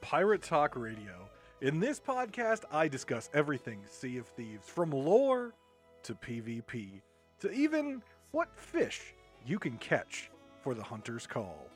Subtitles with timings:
[0.00, 1.28] Pirate Talk Radio.
[1.60, 5.54] In this podcast, I discuss everything Sea of Thieves, from lore
[6.02, 7.00] to PvP
[7.40, 9.14] to even what fish
[9.46, 10.30] you can catch
[10.62, 11.68] for the Hunter's Call.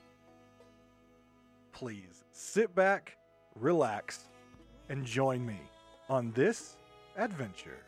[1.73, 3.17] Please sit back,
[3.55, 4.25] relax,
[4.89, 5.61] and join me
[6.09, 6.77] on this
[7.17, 7.79] adventure.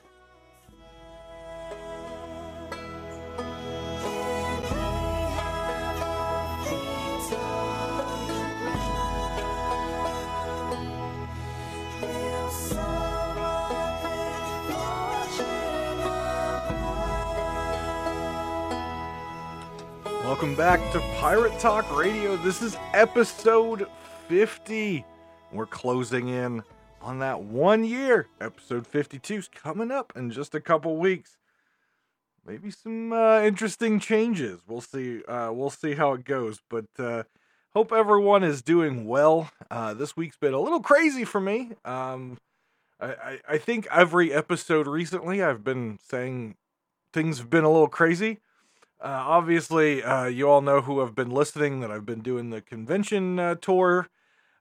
[20.30, 22.36] Welcome back to Pirate Talk Radio.
[22.36, 23.88] This is episode
[24.28, 25.04] 50.
[25.50, 26.62] We're closing in
[27.02, 28.28] on that one year.
[28.40, 31.36] Episode 52 is coming up in just a couple weeks.
[32.46, 34.60] Maybe some uh, interesting changes.
[34.68, 35.24] We'll see.
[35.24, 36.60] Uh, we'll see how it goes.
[36.70, 37.24] But uh,
[37.74, 39.50] hope everyone is doing well.
[39.68, 41.72] Uh, this week's been a little crazy for me.
[41.84, 42.38] Um,
[43.00, 46.54] I, I, I think every episode recently I've been saying
[47.12, 48.38] things have been a little crazy.
[49.02, 52.60] Uh, obviously, uh, you all know who have been listening that I've been doing the
[52.60, 54.08] convention uh, tour,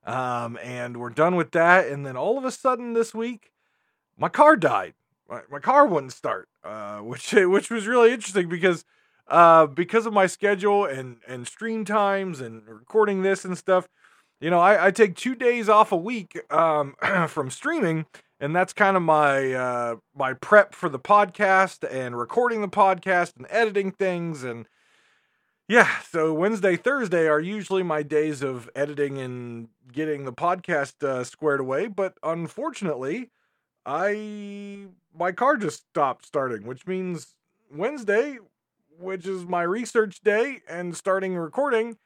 [0.06, 1.88] um, and we're done with that.
[1.88, 3.52] And then all of a sudden this week,
[4.18, 4.94] my car died.
[5.30, 8.86] My, my car wouldn't start, uh, which which was really interesting because
[9.28, 13.90] uh, because of my schedule and and stream times and recording this and stuff.
[14.40, 16.96] You know, I, I take two days off a week um,
[17.28, 18.06] from streaming,
[18.40, 23.36] and that's kind of my uh, my prep for the podcast and recording the podcast
[23.38, 24.66] and editing things and
[25.68, 31.24] yeah so wednesday thursday are usually my days of editing and getting the podcast uh,
[31.24, 33.30] squared away but unfortunately
[33.86, 34.86] i
[35.18, 37.36] my car just stopped starting which means
[37.72, 38.38] wednesday
[38.98, 41.98] which is my research day and starting recording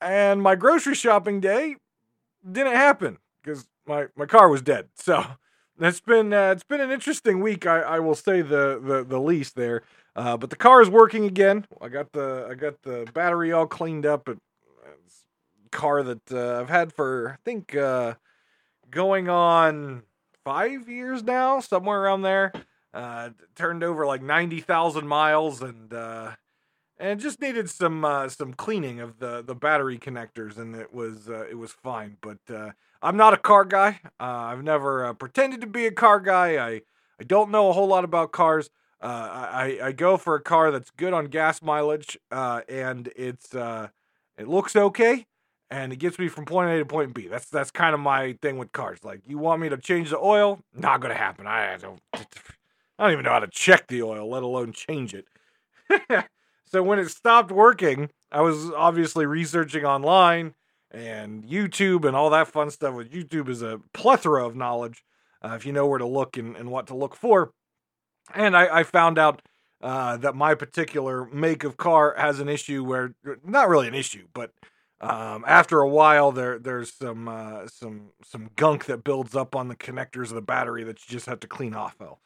[0.00, 1.76] and my grocery shopping day
[2.50, 4.88] didn't happen because my my car was dead.
[4.94, 5.24] So
[5.80, 7.66] it's been uh, it's been an interesting week.
[7.66, 9.82] I, I will say the the, the least there.
[10.14, 11.66] Uh, but the car is working again.
[11.80, 14.28] I got the I got the battery all cleaned up.
[14.28, 14.36] A
[15.70, 18.14] car that uh, I've had for I think uh,
[18.90, 20.02] going on
[20.44, 22.52] five years now, somewhere around there.
[22.94, 26.32] Uh, turned over like ninety thousand miles and uh,
[26.98, 31.28] and just needed some uh, some cleaning of the the battery connectors, and it was
[31.28, 32.16] uh, it was fine.
[32.20, 32.70] But uh,
[33.02, 34.00] I'm not a car guy.
[34.20, 36.56] Uh, I've never uh, pretended to be a car guy.
[36.56, 36.82] I
[37.20, 38.70] I don't know a whole lot about cars.
[39.00, 44.48] Uh, I I go for a car that's good on gas mileage, and it's it
[44.48, 45.26] looks okay,
[45.70, 47.28] and it gets me from point A to point B.
[47.28, 48.98] That's that's kind of my thing with cars.
[49.04, 51.46] Like you want me to change the oil, not gonna happen.
[51.46, 52.00] I don't.
[52.98, 55.26] I don't even know how to check the oil, let alone change it.
[56.70, 60.52] So when it stopped working, I was obviously researching online
[60.90, 62.94] and YouTube and all that fun stuff.
[62.94, 65.04] With YouTube is a plethora of knowledge
[65.42, 67.52] uh, if you know where to look and, and what to look for.
[68.34, 69.42] And I, I found out
[69.82, 74.26] uh, that my particular make of car has an issue where not really an issue,
[74.34, 74.52] but
[75.00, 79.68] um, after a while there there's some uh, some some gunk that builds up on
[79.68, 81.94] the connectors of the battery that you just have to clean off.
[82.00, 82.18] Well,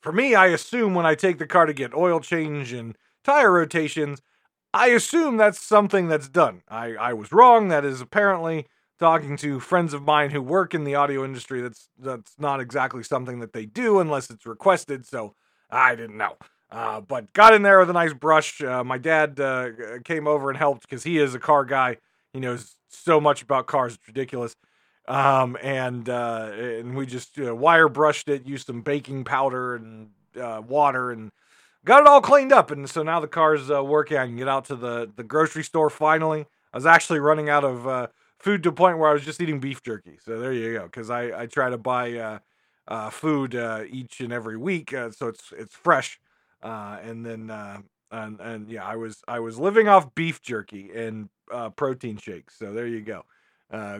[0.00, 3.52] for me, I assume when I take the car to get oil change and tire
[3.52, 4.22] rotations,
[4.74, 6.62] I assume that's something that's done.
[6.68, 7.68] I, I was wrong.
[7.68, 8.66] That is apparently
[8.98, 11.60] talking to friends of mine who work in the audio industry.
[11.60, 15.06] That's that's not exactly something that they do unless it's requested.
[15.06, 15.34] So
[15.70, 16.36] I didn't know.
[16.70, 18.60] Uh, but got in there with a nice brush.
[18.60, 19.70] Uh, my dad uh,
[20.04, 21.98] came over and helped because he is a car guy.
[22.32, 24.56] He knows so much about cars; it's ridiculous.
[25.08, 30.10] Um, and uh, and we just uh, wire brushed it, used some baking powder and
[30.40, 31.30] uh, water, and
[31.86, 34.18] got it all cleaned up, and so now the car's uh, working.
[34.18, 36.46] I can get out to the the grocery store finally.
[36.72, 39.40] I was actually running out of uh, food to a point where I was just
[39.40, 40.18] eating beef jerky.
[40.22, 40.84] So there you go.
[40.84, 42.38] Because I I try to buy uh,
[42.86, 46.20] uh food uh, each and every week, uh, so it's it's fresh.
[46.62, 47.50] and then
[48.10, 51.30] and and yeah, I was I was living off beef jerky and
[51.76, 52.58] protein shakes.
[52.58, 53.24] So there you go.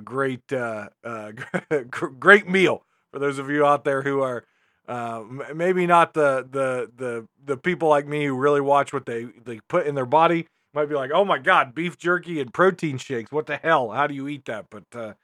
[0.05, 0.47] great
[2.19, 4.45] great meal for those of you out there who are
[4.89, 5.25] uh,
[5.55, 9.61] maybe not the the the the people like me who really watch what they they
[9.69, 10.47] put in their body
[10.77, 13.33] might be like, oh my god, beef jerky and protein shakes.
[13.33, 13.91] What the hell?
[13.91, 14.67] How do you eat that?
[14.71, 15.15] But uh,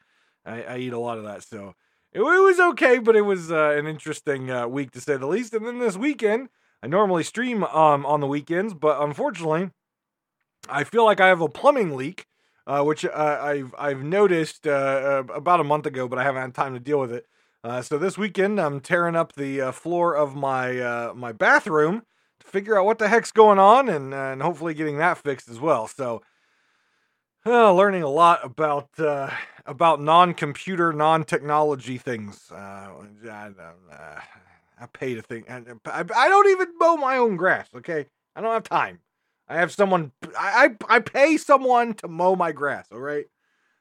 [0.44, 1.75] I, I, eat a lot of that, so
[2.12, 2.99] it, it was okay.
[2.99, 5.55] But it was uh, an interesting uh, week to say the least.
[5.55, 6.49] And then this weekend,
[6.82, 9.70] I normally stream um, on the weekends, but unfortunately,
[10.69, 12.26] I feel like I have a plumbing leak.
[12.64, 16.75] Uh, which uh, I've I've noticed about a month ago, but I haven't had time
[16.75, 17.26] to deal with it.
[17.64, 22.03] Uh, so this weekend, I'm tearing up the uh, floor of my uh, my bathroom
[22.41, 25.49] to figure out what the heck's going on, and uh, and hopefully getting that fixed
[25.49, 25.87] as well.
[25.87, 26.23] So,
[27.47, 29.31] uh, learning a lot about uh,
[29.64, 32.50] about non-computer, non-technology things.
[32.50, 32.88] I,
[34.81, 35.49] I pay to think.
[35.49, 37.69] I, I don't even mow my own grass.
[37.76, 38.99] Okay, I don't have time.
[39.49, 40.11] I have someone.
[40.37, 42.88] I I, I pay someone to mow my grass.
[42.91, 43.26] All right.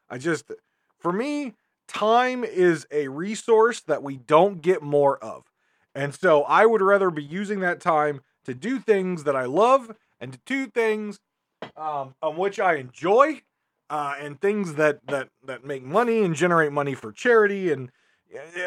[0.08, 0.52] I just,
[0.98, 1.54] for me,
[1.92, 5.44] time is a resource that we don't get more of,
[5.94, 9.94] and so I would rather be using that time to do things that I love
[10.20, 11.20] and to do things
[11.76, 13.42] um, on which I enjoy
[13.90, 17.70] uh, and things that that that make money and generate money for charity.
[17.70, 17.90] And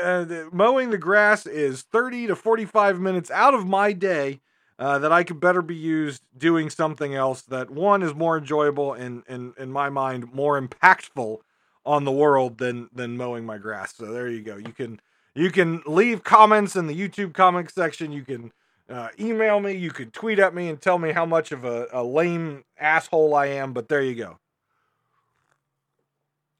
[0.03, 4.41] uh, mowing the grass is 30 to 45 minutes out of my day
[4.77, 8.93] uh, that I could better be used doing something else that one is more enjoyable
[8.93, 11.39] and in, in my mind more impactful
[11.85, 13.95] on the world than than mowing my grass.
[13.95, 14.57] So there you go.
[14.57, 14.99] You can
[15.33, 18.11] you can leave comments in the YouTube comment section.
[18.11, 18.51] You can
[18.89, 19.73] uh, email me.
[19.73, 23.35] You can tweet at me and tell me how much of a, a lame asshole
[23.35, 23.73] I am.
[23.73, 24.39] But there you go.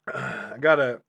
[0.13, 1.01] I gotta,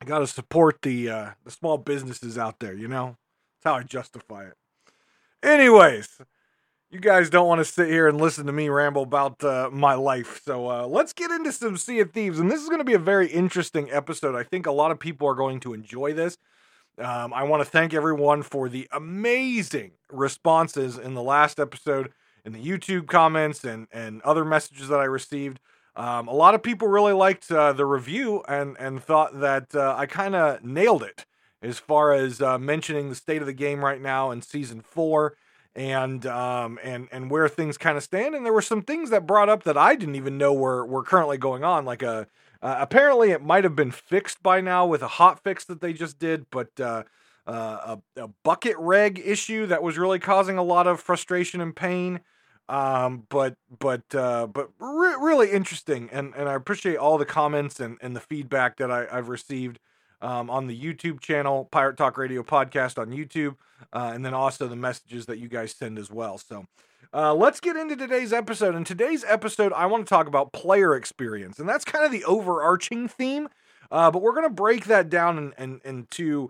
[0.00, 2.74] I gotta support the uh, the small businesses out there.
[2.74, 3.16] You know,
[3.62, 4.54] that's how I justify it.
[5.42, 6.18] Anyways,
[6.90, 9.94] you guys don't want to sit here and listen to me ramble about uh, my
[9.94, 12.40] life, so uh, let's get into some Sea of Thieves.
[12.40, 14.34] And this is going to be a very interesting episode.
[14.34, 16.36] I think a lot of people are going to enjoy this.
[16.98, 22.12] Um, I want to thank everyone for the amazing responses in the last episode,
[22.44, 25.60] in the YouTube comments, and and other messages that I received.
[25.94, 29.94] Um, a lot of people really liked uh, the review and and thought that uh,
[29.96, 31.24] I kind of nailed it
[31.62, 35.36] as far as uh, mentioning the state of the game right now in season four
[35.74, 38.34] and um, and and where things kind of stand.
[38.34, 41.02] And there were some things that brought up that I didn't even know were were
[41.02, 41.84] currently going on.
[41.84, 42.26] Like a
[42.62, 45.92] uh, apparently it might have been fixed by now with a hot fix that they
[45.92, 46.78] just did, but.
[46.78, 47.04] Uh,
[47.46, 51.74] uh, a, a, bucket reg issue that was really causing a lot of frustration and
[51.74, 52.20] pain.
[52.68, 57.80] Um, but but uh, but re- really interesting, and and I appreciate all the comments
[57.80, 59.80] and, and the feedback that I, I've received
[60.22, 63.56] um, on the YouTube channel, Pirate Talk Radio Podcast on YouTube,
[63.92, 66.38] uh, and then also the messages that you guys send as well.
[66.38, 66.66] So
[67.12, 68.74] uh, let's get into today's episode.
[68.74, 72.24] In today's episode, I want to talk about player experience, and that's kind of the
[72.24, 73.48] overarching theme.
[73.90, 76.48] Uh, but we're going to break that down and in, in, into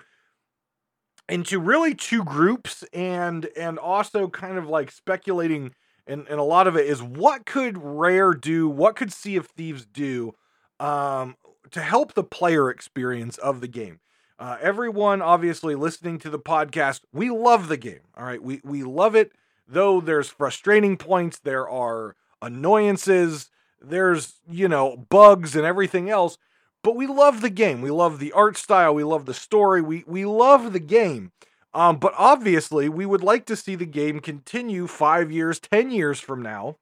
[1.28, 5.72] into really two groups, and and also kind of like speculating
[6.10, 8.68] and, and a lot of it is what could Rare do?
[8.68, 10.34] What could Sea of Thieves do
[10.80, 11.36] um,
[11.70, 14.00] to help the player experience of the game?
[14.38, 18.00] Uh, everyone, obviously, listening to the podcast, we love the game.
[18.16, 19.32] All right, we we love it.
[19.68, 23.50] Though there's frustrating points, there are annoyances,
[23.80, 26.38] there's you know bugs and everything else.
[26.82, 27.82] But we love the game.
[27.82, 28.94] We love the art style.
[28.94, 29.82] We love the story.
[29.82, 31.32] We we love the game.
[31.72, 36.18] Um, but obviously, we would like to see the game continue five years, 10 years
[36.18, 36.78] from now,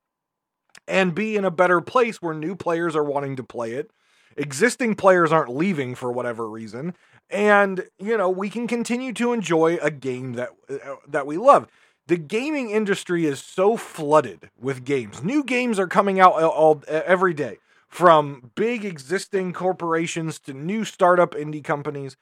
[0.86, 3.90] and be in a better place where new players are wanting to play it.
[4.38, 6.94] Existing players aren't leaving for whatever reason.
[7.30, 11.66] And, you know, we can continue to enjoy a game that, uh, that we love.
[12.06, 15.22] The gaming industry is so flooded with games.
[15.22, 20.84] New games are coming out all, all every day from big existing corporations to new
[20.84, 22.16] startup indie companies.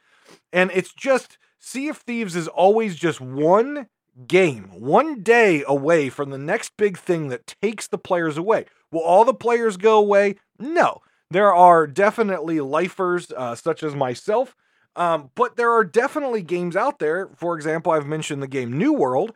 [0.53, 3.89] And it's just Sea of Thieves is always just one
[4.27, 8.65] game, one day away from the next big thing that takes the players away.
[8.91, 10.37] Will all the players go away?
[10.59, 11.03] No.
[11.31, 14.55] There are definitely lifers, uh, such as myself,
[14.95, 17.29] um, but there are definitely games out there.
[17.37, 19.33] For example, I've mentioned the game New World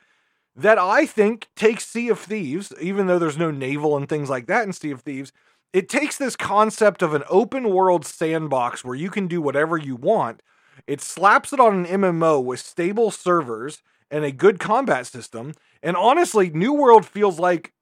[0.57, 4.47] that I think takes Sea of Thieves, even though there's no naval and things like
[4.47, 5.33] that in Sea of Thieves.
[5.73, 9.97] It takes this concept of an open world sandbox where you can do whatever you
[9.97, 10.43] want
[10.87, 15.53] it slaps it on an MMO with stable servers and a good combat system.
[15.83, 17.73] And honestly, New World feels like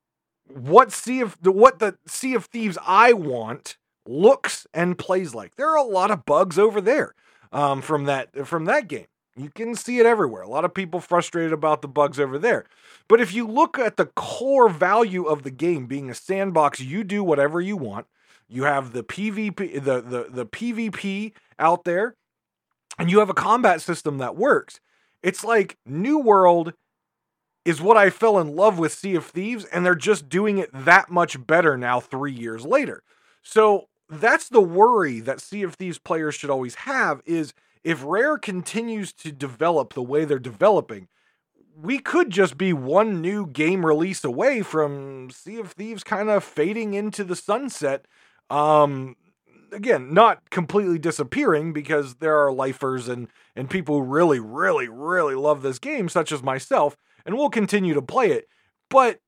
[0.47, 3.77] what Sea of what the Sea of Thieves I want
[4.09, 5.57] looks and plays like.
[5.57, 7.15] There are a lot of bugs over there
[7.53, 9.07] um, from that from that game.
[9.37, 10.43] You can see it everywhere.
[10.43, 12.65] A lot of people frustrated about the bugs over there.
[13.07, 17.05] But if you look at the core value of the game being a sandbox, you
[17.05, 18.07] do whatever you want.
[18.49, 22.17] You have the PvP the the, the PvP out there
[22.99, 24.81] and you have a combat system that works.
[25.23, 26.73] It's like New World
[27.65, 30.71] is what I fell in love with Sea of Thieves, and they're just doing it
[30.73, 33.03] that much better now, three years later.
[33.43, 37.53] So that's the worry that Sea of Thieves players should always have is
[37.85, 41.09] if Rare continues to develop the way they're developing,
[41.81, 46.43] we could just be one new game release away from Sea of Thieves kind of
[46.43, 48.07] fading into the sunset.
[48.51, 49.17] Um,
[49.73, 55.35] again, not completely disappearing because there are lifers and and people who really, really, really
[55.35, 58.49] love this game, such as myself, and will continue to play it.
[58.89, 59.21] But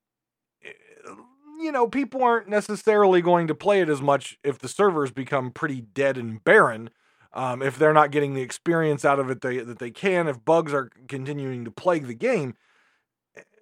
[1.62, 5.50] you know, people aren't necessarily going to play it as much if the servers become
[5.50, 6.90] pretty dead and barren.
[7.32, 10.44] Um, if they're not getting the experience out of it they, that they can, if
[10.44, 12.54] bugs are continuing to plague the game,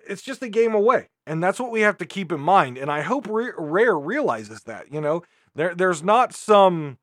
[0.08, 1.08] it's just a game away.
[1.26, 2.78] And that's what we have to keep in mind.
[2.78, 5.22] And I hope Rare realizes that, you know,
[5.54, 6.98] there, there's not some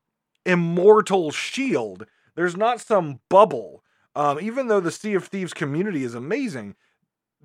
[0.45, 3.83] immortal shield, there's not some bubble.
[4.15, 6.75] Um, even though the Sea of Thieves community is amazing,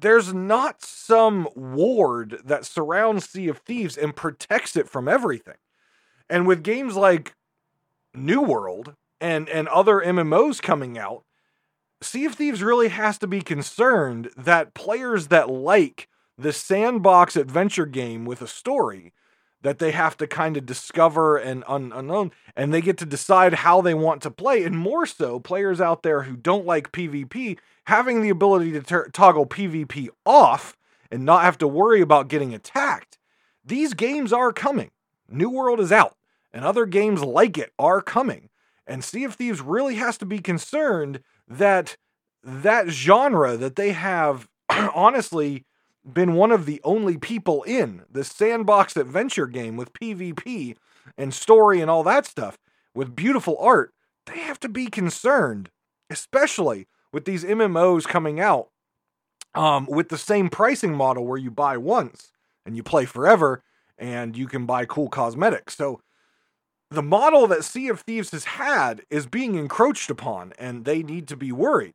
[0.00, 5.56] there's not some ward that surrounds Sea of Thieves and protects it from everything.
[6.28, 7.34] And with games like
[8.14, 11.24] New World and and other MMOs coming out,
[12.02, 17.86] Sea of Thieves really has to be concerned that players that like the sandbox adventure
[17.86, 19.12] game with a story
[19.62, 23.54] that they have to kind of discover and un- unknown and they get to decide
[23.54, 27.58] how they want to play and more so players out there who don't like PvP
[27.84, 30.76] having the ability to toggle PvP off
[31.10, 33.18] and not have to worry about getting attacked.
[33.64, 34.90] These games are coming.
[35.28, 36.16] New World is out
[36.52, 38.48] and other games like it are coming.
[38.86, 41.96] And Sea of Thieves really has to be concerned that
[42.42, 44.48] that genre that they have
[44.94, 45.64] honestly
[46.04, 50.76] been one of the only people in the sandbox adventure game with PvP
[51.18, 52.58] and story and all that stuff
[52.94, 53.92] with beautiful art,
[54.26, 55.70] they have to be concerned,
[56.08, 58.68] especially with these MMOs coming out
[59.54, 62.32] um, with the same pricing model where you buy once
[62.64, 63.62] and you play forever
[63.98, 65.76] and you can buy cool cosmetics.
[65.76, 66.00] So
[66.90, 71.28] the model that Sea of Thieves has had is being encroached upon and they need
[71.28, 71.94] to be worried.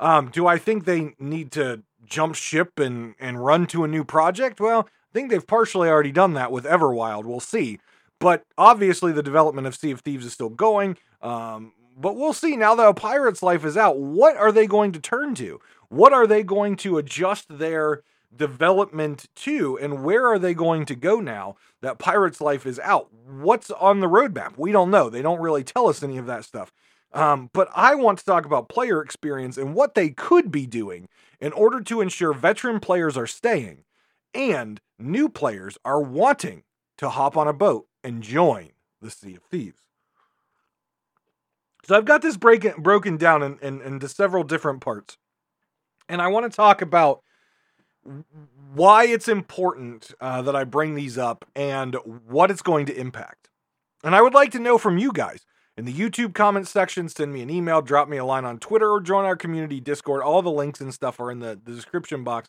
[0.00, 4.04] Um, do I think they need to jump ship and, and run to a new
[4.04, 4.60] project?
[4.60, 7.24] Well, I think they've partially already done that with Everwild.
[7.24, 7.78] We'll see.
[8.18, 10.96] But obviously, the development of Sea of Thieves is still going.
[11.22, 13.98] Um, but we'll see now that a pirate's life is out.
[13.98, 15.60] What are they going to turn to?
[15.88, 18.02] What are they going to adjust their
[18.36, 19.78] development to?
[19.78, 23.12] And where are they going to go now that pirate's life is out?
[23.26, 24.54] What's on the roadmap?
[24.56, 25.08] We don't know.
[25.08, 26.72] They don't really tell us any of that stuff.
[27.14, 31.08] Um, but I want to talk about player experience and what they could be doing
[31.40, 33.84] in order to ensure veteran players are staying
[34.34, 36.64] and new players are wanting
[36.98, 39.78] to hop on a boat and join the Sea of Thieves.
[41.84, 45.16] So I've got this break, broken down in, in, into several different parts.
[46.08, 47.22] And I want to talk about
[48.74, 51.94] why it's important uh, that I bring these up and
[52.26, 53.50] what it's going to impact.
[54.02, 57.32] And I would like to know from you guys in the YouTube comments section, send
[57.32, 60.22] me an email, drop me a line on Twitter, or join our community Discord.
[60.22, 62.48] All the links and stuff are in the, the description box.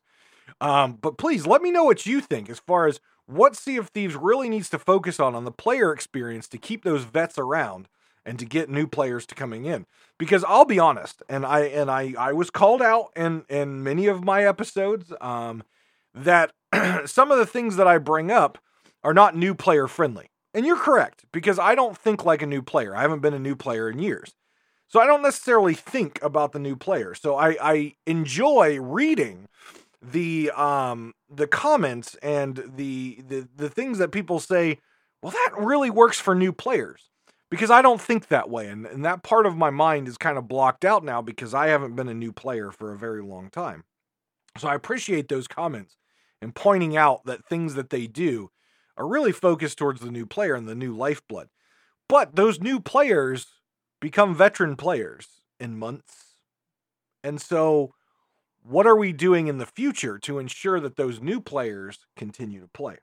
[0.62, 3.90] Um, but please let me know what you think as far as what Sea of
[3.90, 7.88] Thieves really needs to focus on on the player experience to keep those vets around
[8.26, 9.86] and to get new players to coming in.
[10.18, 14.08] Because I'll be honest, and I and I I was called out in in many
[14.08, 15.64] of my episodes um,
[16.14, 16.54] that
[17.06, 18.60] some of the things that I bring up
[19.04, 20.30] are not new player friendly.
[20.56, 22.96] And you're correct, because I don't think like a new player.
[22.96, 24.34] I haven't been a new player in years.
[24.88, 27.14] So I don't necessarily think about the new player.
[27.14, 29.48] So I, I enjoy reading
[30.02, 34.80] the um the comments and the, the the things that people say,
[35.22, 37.10] well, that really works for new players.
[37.52, 38.68] Because I don't think that way.
[38.70, 41.68] And, and that part of my mind is kind of blocked out now because I
[41.68, 43.84] haven't been a new player for a very long time.
[44.58, 45.98] So I appreciate those comments
[46.42, 48.50] and pointing out that things that they do
[48.98, 51.50] are really focused towards the new player and the new lifeblood.
[52.08, 53.48] But those new players
[54.00, 55.28] become veteran players
[55.60, 56.26] in months.
[57.24, 57.94] And so,
[58.64, 62.68] what are we doing in the future to ensure that those new players continue to
[62.68, 62.98] play?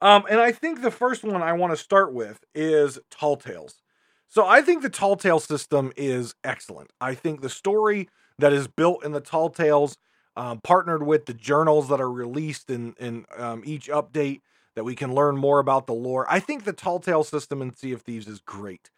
[0.00, 3.80] Um, and I think the first one I want to start with is Tall Tales.
[4.28, 6.90] So I think the Tall Tale system is excellent.
[7.00, 8.08] I think the story
[8.38, 9.96] that is built in the Tall Tales
[10.36, 14.40] um, partnered with the journals that are released in in um, each update
[14.74, 16.26] that we can learn more about the lore.
[16.28, 18.90] I think the Tall Tale system in Sea of Thieves is great.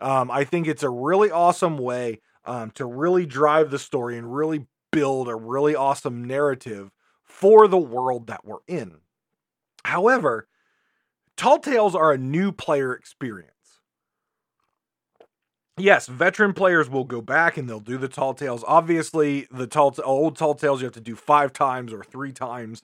[0.00, 4.34] Um, I think it's a really awesome way um, to really drive the story and
[4.34, 6.90] really build a really awesome narrative
[7.22, 8.98] for the world that we're in.
[9.84, 10.48] However,
[11.36, 13.52] Tall Tales are a new player experience
[15.82, 18.64] yes, veteran players will go back and they'll do the tall tales.
[18.66, 22.82] Obviously, the tall old tall tales you have to do five times or three times.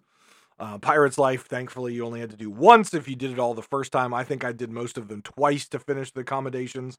[0.59, 3.53] Uh, Pirate's Life, thankfully, you only had to do once if you did it all
[3.53, 4.15] the first time.
[4.15, 6.99] I think I did most of them twice to finish the accommodations.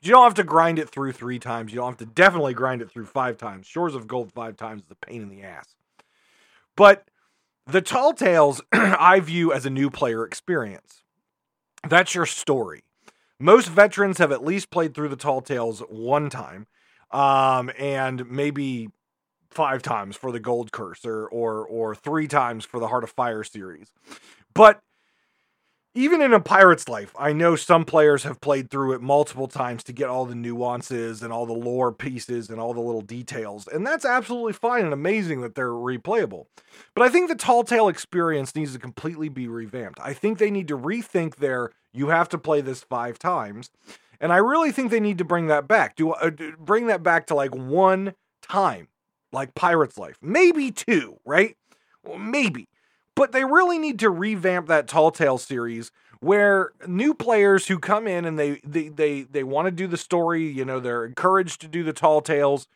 [0.00, 1.72] But you don't have to grind it through three times.
[1.72, 3.66] You don't have to definitely grind it through five times.
[3.66, 5.74] Shores of Gold five times is a pain in the ass.
[6.74, 7.08] But
[7.66, 11.02] the Tall Tales I view as a new player experience.
[11.86, 12.85] That's your story.
[13.38, 16.66] Most veterans have at least played through the Tall Tales one time,
[17.10, 18.88] um, and maybe
[19.50, 23.10] five times for the Gold Curse or or or three times for the Heart of
[23.10, 23.92] Fire series.
[24.54, 24.80] But
[25.96, 29.82] even in a pirate's life, I know some players have played through it multiple times
[29.84, 33.66] to get all the nuances and all the lore pieces and all the little details.
[33.66, 36.46] And that's absolutely fine and amazing that they're replayable.
[36.94, 39.98] But I think the Tall Tale experience needs to completely be revamped.
[40.02, 43.70] I think they need to rethink their you have to play this five times.
[44.20, 45.96] And I really think they need to bring that back.
[45.96, 48.88] Do uh, bring that back to like one time,
[49.32, 50.18] like Pirate's Life.
[50.20, 51.56] Maybe two, right?
[52.04, 52.68] Well, maybe.
[53.16, 58.06] But they really need to revamp that Tall Tale series where new players who come
[58.06, 61.60] in and they they they, they want to do the story, you know, they're encouraged
[61.62, 62.68] to do the Tall Tales.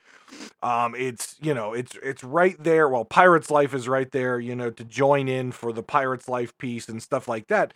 [0.62, 2.88] Um, it's you know it's it's right there.
[2.88, 6.56] Well, Pirate's Life is right there, you know, to join in for the Pirate's Life
[6.58, 7.74] piece and stuff like that.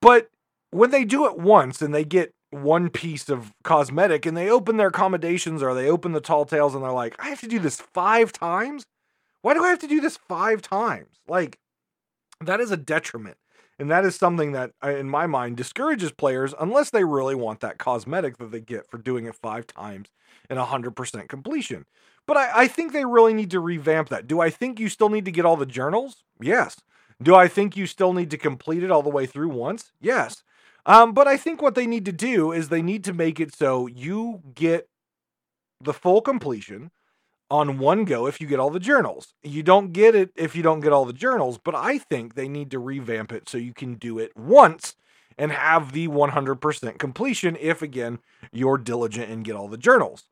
[0.00, 0.30] But
[0.70, 4.76] when they do it once and they get one piece of cosmetic and they open
[4.76, 7.58] their accommodations or they open the tall tales and they're like, I have to do
[7.58, 8.86] this five times?
[9.42, 11.20] Why do I have to do this five times?
[11.28, 11.59] Like,
[12.40, 13.36] that is a detriment.
[13.78, 17.60] And that is something that, uh, in my mind, discourages players unless they really want
[17.60, 20.10] that cosmetic that they get for doing it five times
[20.50, 21.86] and 100% completion.
[22.26, 24.26] But I, I think they really need to revamp that.
[24.26, 26.24] Do I think you still need to get all the journals?
[26.40, 26.76] Yes.
[27.22, 29.92] Do I think you still need to complete it all the way through once?
[30.00, 30.42] Yes.
[30.84, 33.54] Um, but I think what they need to do is they need to make it
[33.54, 34.88] so you get
[35.80, 36.90] the full completion
[37.50, 39.34] on one go if you get all the journals.
[39.42, 42.48] You don't get it if you don't get all the journals, but I think they
[42.48, 44.94] need to revamp it so you can do it once
[45.36, 48.18] and have the 100% completion if, again,
[48.52, 50.24] you're diligent and get all the journals.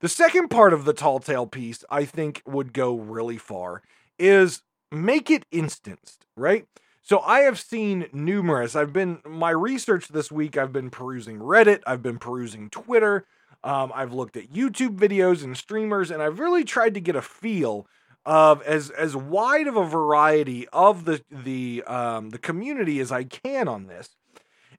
[0.00, 3.82] The second part of the tall tale piece, I think, would go really far
[4.18, 6.66] is make it instanced, right?
[7.02, 8.76] So I have seen numerous.
[8.76, 10.56] I've been my research this week.
[10.56, 11.80] I've been perusing Reddit.
[11.86, 13.26] I've been perusing Twitter.
[13.62, 17.22] Um, I've looked at YouTube videos and streamers, and I've really tried to get a
[17.22, 17.86] feel
[18.26, 23.24] of as as wide of a variety of the the um, the community as I
[23.24, 24.16] can on this.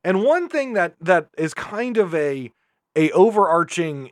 [0.04, 2.52] And one thing that that is kind of a
[2.96, 4.12] a overarching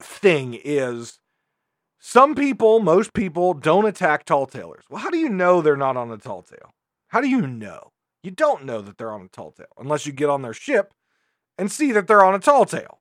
[0.00, 1.20] thing is
[1.98, 4.84] some people, most people, don't attack tall tailers.
[4.88, 6.74] Well, how do you know they're not on a tall tale?
[7.08, 7.92] How do you know?
[8.22, 10.92] You don't know that they're on a tall tale unless you get on their ship
[11.56, 12.97] and see that they're on a tall tale.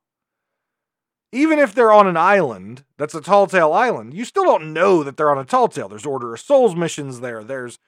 [1.32, 5.04] Even if they're on an island that's a tall tale island, you still don't know
[5.04, 5.90] that they're on a tall tale.
[5.90, 7.44] There's Order of Souls missions there.
[7.44, 7.80] There's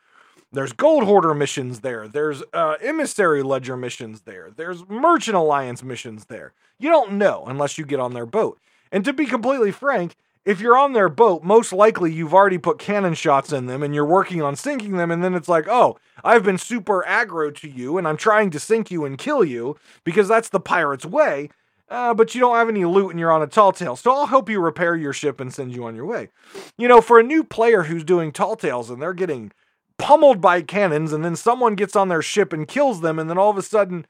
[0.52, 2.08] there's Gold Hoarder missions there.
[2.08, 4.50] There's uh, Emissary Ledger missions there.
[4.56, 6.54] There's Merchant Alliance missions there.
[6.80, 8.60] You don't know unless you get on their boat.
[8.92, 12.80] And to be completely frank, if you're on their boat, most likely you've already put
[12.80, 15.12] cannon shots in them and you're working on sinking them.
[15.12, 18.60] And then it's like, oh, I've been super aggro to you and I'm trying to
[18.60, 21.50] sink you and kill you because that's the pirate's way.
[21.90, 23.96] Uh, but you don't have any loot and you're on a tall tale.
[23.96, 26.30] So I'll help you repair your ship and send you on your way.
[26.78, 29.52] You know, for a new player who's doing tall tales and they're getting
[29.98, 33.40] pummeled by cannons and then someone gets on their ship and kills them and then
[33.40, 34.06] all of a sudden,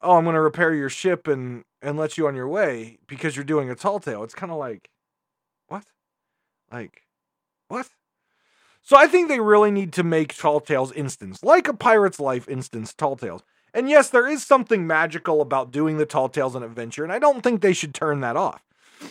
[0.00, 3.34] oh, I'm going to repair your ship and, and let you on your way because
[3.34, 4.22] you're doing a tall tale.
[4.22, 4.88] It's kind of like,
[5.66, 5.84] what?
[6.70, 7.02] Like,
[7.66, 7.88] what?
[8.86, 12.48] So I think they really need to make Tall Tales instance, like a Pirate's Life
[12.48, 13.42] instance, Tall Tales.
[13.76, 17.18] And yes, there is something magical about doing the Tall Tales in Adventure, and I
[17.18, 18.62] don't think they should turn that off.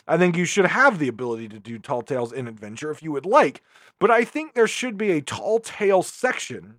[0.08, 3.12] I think you should have the ability to do Tall Tales in Adventure if you
[3.12, 3.62] would like,
[4.00, 6.78] but I think there should be a Tall tale section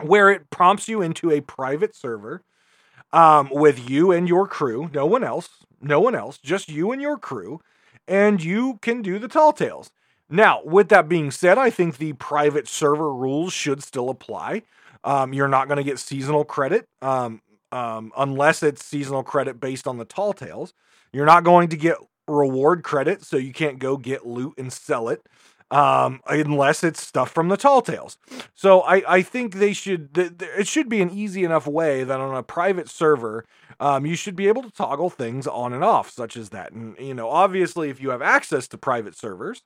[0.00, 2.44] where it prompts you into a private server
[3.12, 5.48] um, with you and your crew, no one else,
[5.80, 7.60] no one else, just you and your crew,
[8.06, 9.90] and you can do the tall tales.
[10.30, 14.62] Now, with that being said, I think the private server rules should still apply.
[15.04, 17.40] Um, you're not going to get seasonal credit um,
[17.72, 20.74] um, unless it's seasonal credit based on the tall tales.
[21.12, 25.08] You're not going to get reward credit, so you can't go get loot and sell
[25.08, 25.22] it
[25.70, 28.18] um, unless it's stuff from the tall tales.
[28.54, 32.20] So I, I think they should, th- it should be an easy enough way that
[32.20, 33.44] on a private server,
[33.80, 36.72] um, you should be able to toggle things on and off, such as that.
[36.72, 39.62] And, you know, obviously, if you have access to private servers,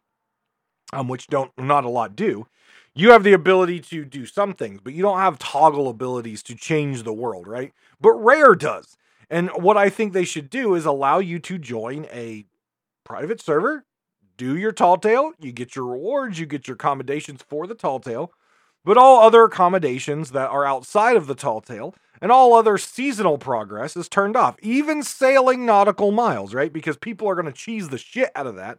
[0.92, 2.46] um, which don't, not a lot do,
[2.94, 6.54] you have the ability to do some things, but you don't have toggle abilities to
[6.54, 7.72] change the world, right?
[8.00, 8.96] But Rare does.
[9.30, 12.44] And what I think they should do is allow you to join a
[13.04, 13.84] private server
[14.42, 18.00] do your tall tale, you get your rewards, you get your accommodations for the tall
[18.00, 18.32] tale,
[18.84, 23.38] but all other accommodations that are outside of the tall tale and all other seasonal
[23.38, 24.56] progress is turned off.
[24.60, 26.72] Even sailing nautical miles, right?
[26.72, 28.78] Because people are going to cheese the shit out of that.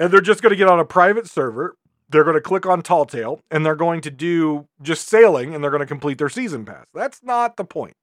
[0.00, 1.76] And they're just going to get on a private server.
[2.08, 5.62] They're going to click on Tall Tale and they're going to do just sailing and
[5.62, 6.86] they're going to complete their season pass.
[6.94, 7.96] That's not the point.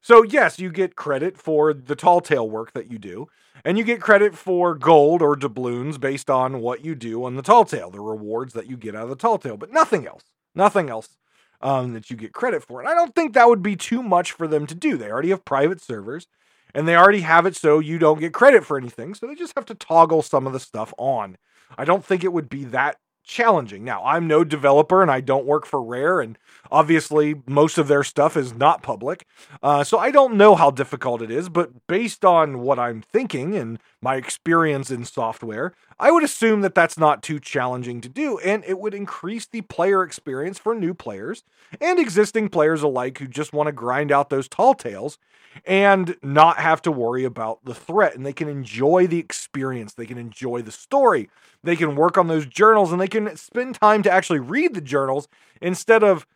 [0.00, 3.28] So, yes, you get credit for the tall tale work that you do,
[3.64, 7.42] and you get credit for gold or doubloons based on what you do on the
[7.42, 10.24] tall tale, the rewards that you get out of the tall tale, but nothing else.
[10.56, 11.16] Nothing else
[11.60, 12.80] um, that you get credit for.
[12.80, 14.96] And I don't think that would be too much for them to do.
[14.96, 16.26] They already have private servers
[16.74, 19.14] and they already have it so you don't get credit for anything.
[19.14, 21.36] So they just have to toggle some of the stuff on.
[21.76, 23.84] I don't think it would be that challenging.
[23.84, 26.38] Now, I'm no developer and I don't work for Rare, and
[26.70, 29.26] obviously most of their stuff is not public.
[29.62, 33.54] Uh, so I don't know how difficult it is, but based on what I'm thinking
[33.54, 38.36] and my experience in software, I would assume that that's not too challenging to do,
[38.40, 41.44] and it would increase the player experience for new players
[41.80, 45.16] and existing players alike who just want to grind out those tall tales
[45.64, 48.16] and not have to worry about the threat.
[48.16, 51.30] And they can enjoy the experience, they can enjoy the story,
[51.62, 54.80] they can work on those journals, and they can spend time to actually read the
[54.80, 55.28] journals
[55.60, 56.26] instead of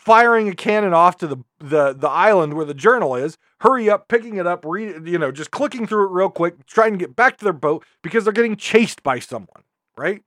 [0.00, 4.08] firing a cannon off to the, the the island where the journal is hurry up
[4.08, 7.14] picking it up read you know just clicking through it real quick trying to get
[7.14, 9.62] back to their boat because they're getting chased by someone
[9.98, 10.22] right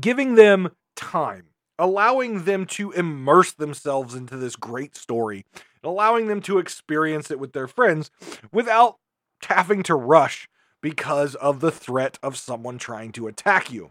[0.00, 1.46] giving them time
[1.78, 5.44] allowing them to immerse themselves into this great story
[5.84, 8.10] allowing them to experience it with their friends
[8.52, 8.96] without
[9.48, 10.48] having to rush
[10.80, 13.90] because of the threat of someone trying to attack you.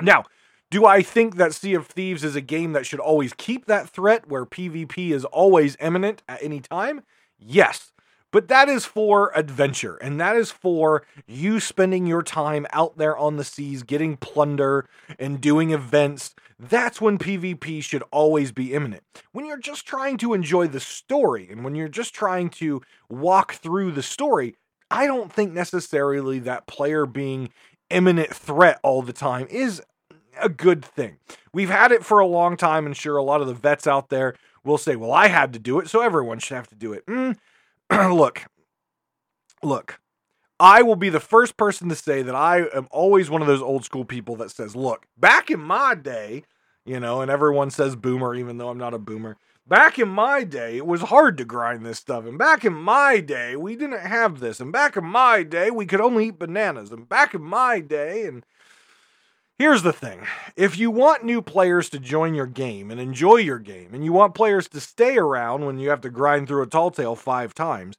[0.00, 0.24] Now,
[0.72, 3.90] do I think that Sea of Thieves is a game that should always keep that
[3.90, 7.02] threat where PvP is always imminent at any time?
[7.38, 7.92] Yes.
[8.30, 13.14] But that is for adventure, and that is for you spending your time out there
[13.14, 16.34] on the seas getting plunder and doing events.
[16.58, 19.02] That's when PvP should always be imminent.
[19.32, 22.80] When you're just trying to enjoy the story and when you're just trying to
[23.10, 24.56] walk through the story,
[24.90, 27.50] I don't think necessarily that player being
[27.90, 29.82] imminent threat all the time is
[30.40, 31.18] a good thing.
[31.52, 34.08] We've had it for a long time, and sure, a lot of the vets out
[34.08, 36.92] there will say, well, I had to do it, so everyone should have to do
[36.92, 37.04] it.
[37.06, 37.36] Mm,
[38.16, 38.46] look,
[39.62, 40.00] look,
[40.60, 43.62] I will be the first person to say that I am always one of those
[43.62, 46.44] old school people that says, look, back in my day,
[46.84, 49.36] you know, and everyone says boomer, even though I'm not a boomer.
[49.66, 52.26] Back in my day, it was hard to grind this stuff.
[52.26, 54.60] And back in my day, we didn't have this.
[54.60, 56.90] And back in my day, we could only eat bananas.
[56.90, 58.44] And back in my day, and
[59.62, 63.60] Here's the thing if you want new players to join your game and enjoy your
[63.60, 66.66] game, and you want players to stay around when you have to grind through a
[66.66, 67.96] tall tale five times,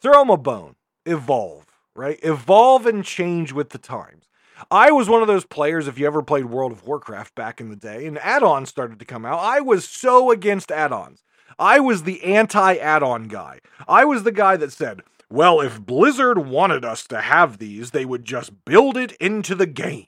[0.00, 0.76] throw them a bone.
[1.04, 2.18] Evolve, right?
[2.22, 4.30] Evolve and change with the times.
[4.70, 7.68] I was one of those players, if you ever played World of Warcraft back in
[7.68, 9.40] the day, and add ons started to come out.
[9.40, 11.22] I was so against add ons.
[11.58, 13.58] I was the anti add on guy.
[13.86, 18.06] I was the guy that said, well, if Blizzard wanted us to have these, they
[18.06, 20.06] would just build it into the game.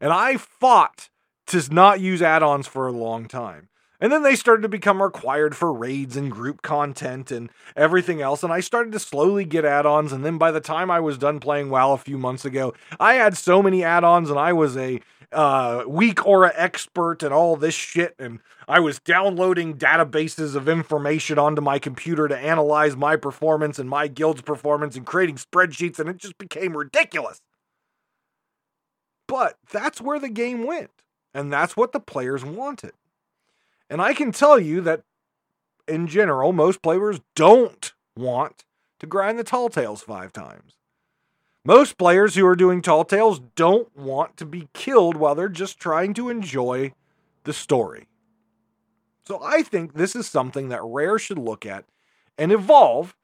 [0.00, 1.10] And I fought
[1.48, 3.68] to not use add ons for a long time.
[4.00, 8.42] And then they started to become required for raids and group content and everything else.
[8.42, 10.12] And I started to slowly get add ons.
[10.12, 13.14] And then by the time I was done playing WoW a few months ago, I
[13.14, 15.00] had so many add ons and I was a
[15.32, 18.14] uh, WeakAura expert and all this shit.
[18.18, 23.90] And I was downloading databases of information onto my computer to analyze my performance and
[23.90, 25.98] my guild's performance and creating spreadsheets.
[25.98, 27.42] And it just became ridiculous.
[29.30, 30.90] But that's where the game went.
[31.32, 32.94] And that's what the players wanted.
[33.88, 35.04] And I can tell you that
[35.86, 38.64] in general, most players don't want
[38.98, 40.74] to grind the tall tales five times.
[41.64, 45.78] Most players who are doing tall tales don't want to be killed while they're just
[45.78, 46.92] trying to enjoy
[47.44, 48.08] the story.
[49.24, 51.84] So I think this is something that Rare should look at
[52.36, 53.14] and evolve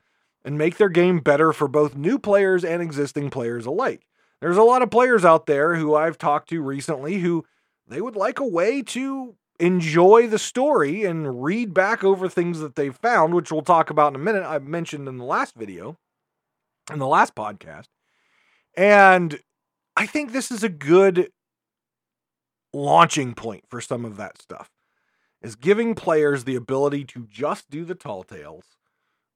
[0.45, 4.07] and make their game better for both new players and existing players alike.
[4.41, 7.45] There's a lot of players out there who I've talked to recently who
[7.87, 12.75] they would like a way to enjoy the story and read back over things that
[12.75, 14.45] they've found, which we'll talk about in a minute.
[14.45, 15.97] I mentioned in the last video,
[16.93, 17.87] in the last podcast.
[18.77, 19.41] And
[19.97, 21.31] I think this is a good
[22.75, 24.71] launching point for some of that stuff.
[25.43, 28.65] Is giving players the ability to just do the tall tales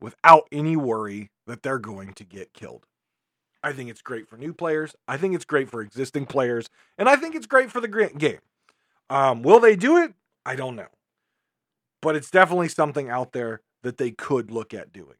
[0.00, 2.86] without any worry that they're going to get killed.
[3.62, 4.94] I think it's great for new players.
[5.06, 6.68] I think it's great for existing players.
[6.96, 8.38] And I think it's great for the game.
[9.10, 10.14] Um, will they do it?
[10.46, 10.88] I don't know.
[12.00, 15.16] But it's definitely something out there that they could look at doing.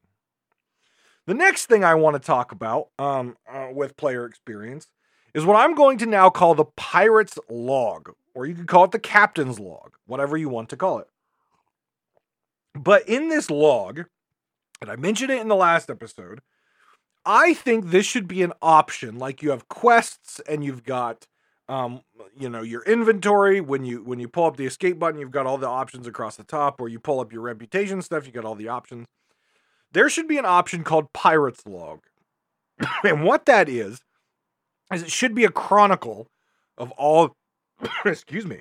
[1.26, 4.88] The next thing I want to talk about um, uh, with player experience
[5.34, 8.90] is what I'm going to now call the pirate's log, or you could call it
[8.90, 11.08] the captain's log, whatever you want to call it.
[12.74, 14.04] But in this log,
[14.80, 16.40] and I mentioned it in the last episode,
[17.24, 19.18] I think this should be an option.
[19.18, 21.26] Like you have quests and you've got
[21.70, 22.00] um,
[22.36, 23.60] you know, your inventory.
[23.60, 26.34] When you when you pull up the escape button, you've got all the options across
[26.34, 29.06] the top, or you pull up your reputation stuff, you got all the options.
[29.92, 32.00] There should be an option called Pirate's Log.
[33.04, 34.00] and what that is,
[34.92, 36.26] is it should be a chronicle
[36.76, 37.36] of all
[38.04, 38.60] excuse me,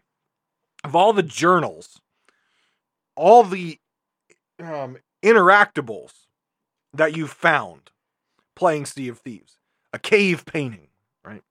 [0.83, 1.99] of all the journals,
[3.15, 3.79] all the
[4.59, 6.11] um, interactables
[6.93, 7.89] that you found
[8.59, 9.57] playing Sea of Thieves.
[9.93, 10.89] A cave painting,
[11.23, 11.43] right?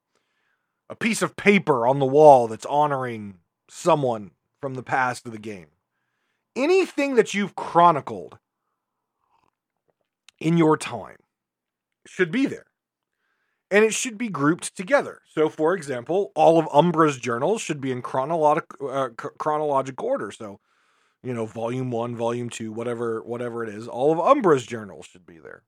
[0.90, 5.38] A piece of paper on the wall that's honoring someone from the past of the
[5.38, 5.68] game.
[6.54, 8.38] Anything that you've chronicled
[10.38, 11.16] in your time
[12.06, 12.66] should be there.
[13.70, 15.22] And it should be grouped together.
[15.30, 20.30] So, for example, all of Umbra's journals should be in chronologic, uh, chronologic order.
[20.30, 20.60] So,
[21.22, 23.88] you know, volume one, volume two, whatever, whatever it is.
[23.88, 25.62] All of Umbra's journals should be there.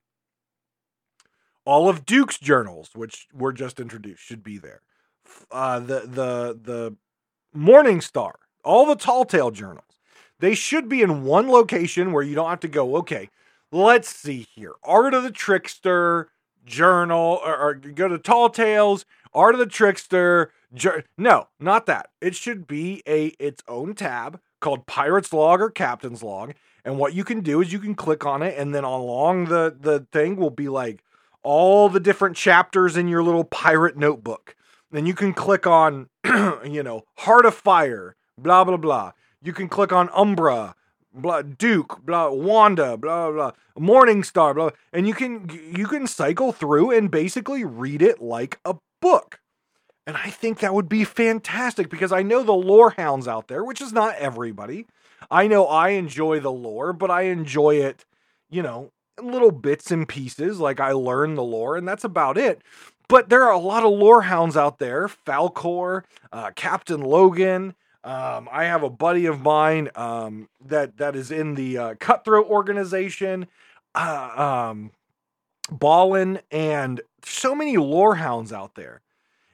[1.70, 4.80] All of Duke's journals, which were just introduced, should be there.
[5.52, 6.96] Uh, the the the
[7.54, 10.00] Morning Star, all the Tall Tale journals,
[10.40, 12.96] they should be in one location where you don't have to go.
[12.96, 13.30] Okay,
[13.70, 14.72] let's see here.
[14.82, 16.32] Art of the Trickster
[16.66, 20.50] journal, or, or go to Tall Tales, Art of the Trickster.
[21.16, 22.10] No, not that.
[22.20, 26.54] It should be a its own tab called Pirate's Log or Captain's Log.
[26.84, 29.76] And what you can do is you can click on it, and then along the
[29.80, 31.04] the thing will be like
[31.42, 34.56] all the different chapters in your little pirate notebook.
[34.90, 39.12] Then you can click on, you know, Heart of Fire, blah blah blah.
[39.42, 40.74] You can click on Umbra,
[41.12, 46.52] blah Duke, blah Wanda, blah blah, Morning Star, blah, and you can you can cycle
[46.52, 49.40] through and basically read it like a book.
[50.06, 53.62] And I think that would be fantastic because I know the lore hounds out there,
[53.62, 54.86] which is not everybody.
[55.30, 58.04] I know I enjoy the lore, but I enjoy it,
[58.48, 58.90] you know,
[59.24, 60.60] little bits and pieces.
[60.60, 62.62] Like I learn the lore, and that's about it.
[63.08, 67.74] But there are a lot of lore hounds out there Falkor, uh, Captain Logan.
[68.02, 72.46] Um, I have a buddy of mine um, that that is in the uh, Cutthroat
[72.46, 73.46] organization,
[73.94, 74.92] uh, um,
[75.70, 79.02] Ballin, and so many lore hounds out there.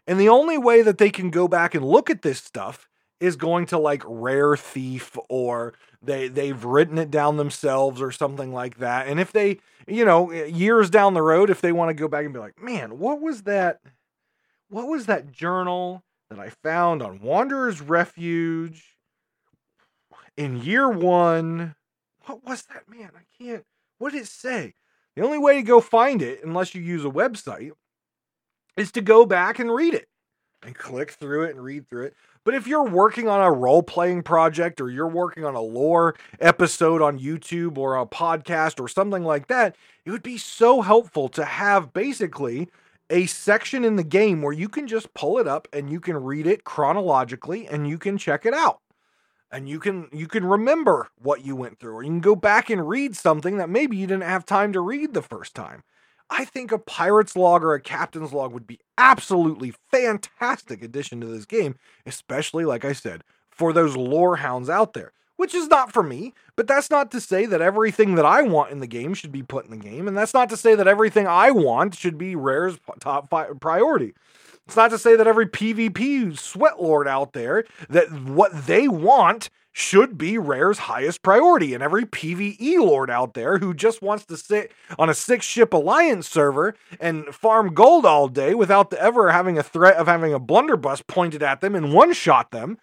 [0.07, 3.37] And the only way that they can go back and look at this stuff is
[3.37, 5.75] going to like Rare Thief or
[6.07, 9.07] they they've written it down themselves or something like that.
[9.07, 12.25] And if they, you know, years down the road if they want to go back
[12.25, 13.81] and be like, "Man, what was that
[14.69, 18.97] what was that journal that I found on Wanderer's Refuge
[20.37, 21.75] in year 1?
[22.27, 23.11] What was that, man?
[23.17, 23.65] I can't
[23.99, 24.75] what did it say?
[25.15, 27.71] The only way to go find it unless you use a website
[28.77, 30.09] is to go back and read it
[30.63, 32.15] and click through it and read through it.
[32.47, 36.15] But if you're working on a role playing project or you're working on a lore
[36.39, 41.29] episode on YouTube or a podcast or something like that, it would be so helpful
[41.31, 42.69] to have basically
[43.11, 46.17] a section in the game where you can just pull it up and you can
[46.23, 48.79] read it chronologically and you can check it out.
[49.51, 52.71] And you can you can remember what you went through or you can go back
[52.71, 55.83] and read something that maybe you didn't have time to read the first time.
[56.29, 61.27] I think a pirate's log or a captain's log would be absolutely fantastic addition to
[61.27, 65.13] this game, especially like I said, for those lore hounds out there.
[65.37, 68.73] Which is not for me, but that's not to say that everything that I want
[68.73, 70.89] in the game should be put in the game, and that's not to say that
[70.89, 74.15] everything I want should be Rare's top priority.
[74.67, 79.49] It's not to say that every PvP sweat lord out there that what they want
[79.71, 81.75] should be Rare's highest priority.
[81.75, 85.75] And every PvE lord out there who just wants to sit on a six ship
[85.75, 90.39] alliance server and farm gold all day without ever having a threat of having a
[90.39, 92.79] blunderbuss pointed at them and one shot them.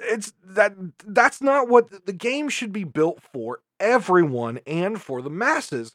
[0.00, 0.72] It's that
[1.06, 5.94] that's not what the game should be built for everyone and for the masses.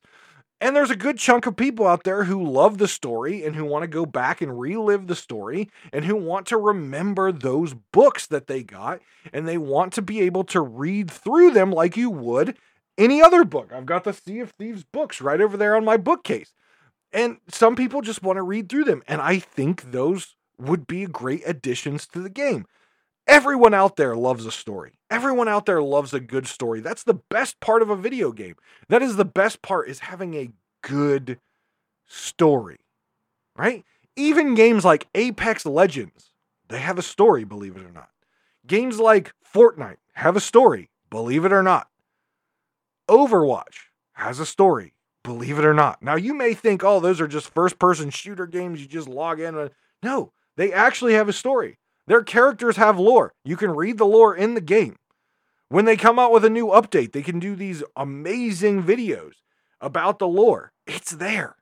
[0.63, 3.65] And there's a good chunk of people out there who love the story and who
[3.65, 8.25] want to go back and relive the story and who want to remember those books
[8.27, 9.01] that they got
[9.33, 12.57] and they want to be able to read through them like you would
[12.97, 13.73] any other book.
[13.73, 16.53] I've got the Sea of Thieves books right over there on my bookcase.
[17.11, 19.03] And some people just want to read through them.
[19.05, 22.67] And I think those would be great additions to the game.
[23.27, 24.99] Everyone out there loves a story.
[25.09, 26.81] Everyone out there loves a good story.
[26.81, 28.55] That's the best part of a video game.
[28.89, 31.39] That is the best part is having a good
[32.05, 32.79] story.
[33.55, 33.83] Right?
[34.15, 36.31] Even games like Apex Legends,
[36.67, 38.09] they have a story, believe it or not.
[38.67, 41.87] Games like Fortnite have a story, believe it or not.
[43.09, 46.01] Overwatch has a story, believe it or not.
[46.01, 49.69] Now you may think, "Oh, those are just first-person shooter games you just log in."
[50.01, 51.77] No, they actually have a story.
[52.07, 53.33] Their characters have lore.
[53.45, 54.97] You can read the lore in the game.
[55.69, 59.33] When they come out with a new update, they can do these amazing videos
[59.81, 60.71] about the lore.
[60.85, 61.55] It's there.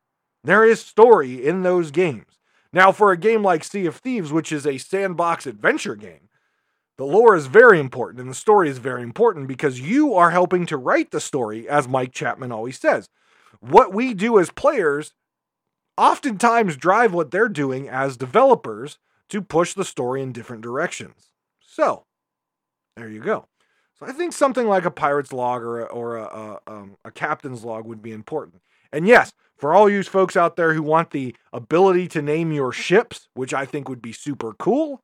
[0.44, 2.40] There is story in those games.
[2.74, 6.30] Now, for a game like Sea of Thieves, which is a sandbox adventure game,
[6.98, 10.66] the lore is very important and the story is very important because you are helping
[10.68, 13.08] to write the story, as Mike Chapman always says.
[13.60, 15.14] What we do as players
[15.98, 18.98] oftentimes drive what they're doing as developers
[19.32, 21.32] to push the story in different directions.
[21.60, 22.06] So,
[22.96, 23.48] there you go.
[24.00, 27.12] So I think something like a pirate's log or a, or a, a, um, a
[27.12, 28.62] captain's log would be important.
[28.92, 32.72] And yes, for all you folks out there who want the ability to name your
[32.72, 35.04] ships, which I think would be super cool,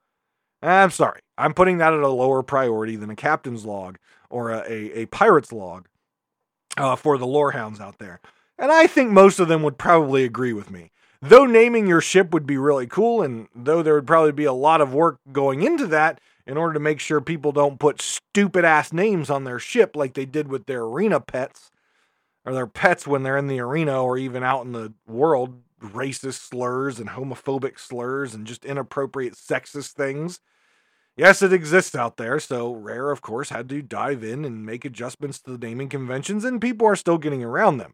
[0.61, 1.21] I'm sorry.
[1.37, 3.97] I'm putting that at a lower priority than a captain's log
[4.29, 5.87] or a, a, a pirate's log
[6.75, 8.19] uh, for the lorehounds out there.
[8.57, 10.91] And I think most of them would probably agree with me.
[11.21, 14.53] Though naming your ship would be really cool, and though there would probably be a
[14.53, 18.63] lot of work going into that in order to make sure people don't put stupid
[18.63, 21.71] ass names on their ship like they did with their arena pets,
[22.45, 26.47] or their pets when they're in the arena or even out in the world, racist
[26.47, 30.39] slurs and homophobic slurs and just inappropriate sexist things.
[31.15, 34.86] Yes, it exists out there, so Rare, of course, had to dive in and make
[34.86, 37.93] adjustments to the naming conventions, and people are still getting around them.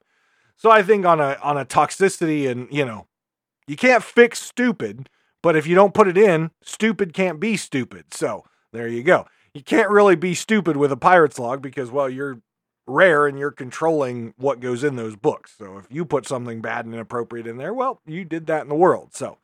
[0.58, 3.08] So I think on a on a toxicity and you know,
[3.68, 5.10] you can't fix stupid,
[5.42, 8.14] but if you don't put it in, stupid can't be stupid.
[8.14, 9.26] So there you go.
[9.54, 12.42] You can't really be stupid with a pirate's log because well, you're
[12.86, 15.56] rare and you're controlling what goes in those books.
[15.58, 18.70] So if you put something bad and inappropriate in there, well, you did that in
[18.70, 19.14] the world.
[19.14, 19.38] So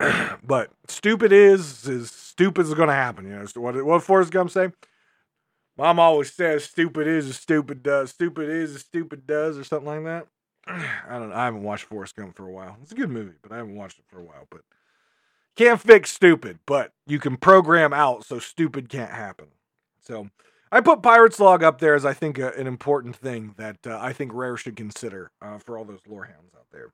[0.44, 3.26] but stupid is is stupid is going to happen.
[3.26, 4.70] You know what what Forrest Gump say?
[5.76, 8.10] Mom always says stupid is as stupid does.
[8.10, 10.26] Stupid is as stupid does, or something like that.
[10.68, 11.32] I don't.
[11.32, 12.76] I haven't watched Forrest Gump for a while.
[12.82, 14.46] It's a good movie, but I haven't watched it for a while.
[14.50, 14.60] But
[15.56, 19.48] can't fix stupid, but you can program out so stupid can't happen.
[20.00, 20.28] So
[20.70, 23.98] I put Pirates Log up there as I think a, an important thing that uh,
[24.00, 26.92] I think Rare should consider uh, for all those lorehounds out there.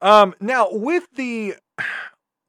[0.00, 1.56] Um, now with the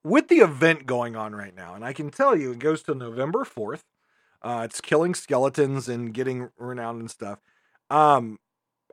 [0.03, 2.95] with the event going on right now, and I can tell you it goes to
[2.95, 3.83] November fourth.
[4.41, 7.39] Uh, it's killing skeletons and getting renowned and stuff.
[7.89, 8.39] Um,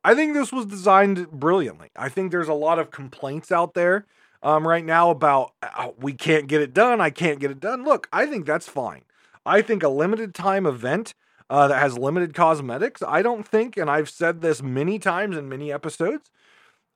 [0.02, 1.90] I think this was designed brilliantly.
[1.94, 4.06] I think there's a lot of complaints out there
[4.42, 7.00] um, right now about oh, we can't get it done.
[7.00, 7.84] I can't get it done.
[7.84, 9.02] Look, I think that's fine.
[9.44, 11.14] I think a limited time event
[11.50, 13.02] uh, that has limited cosmetics.
[13.06, 16.30] I don't think, and I've said this many times in many episodes.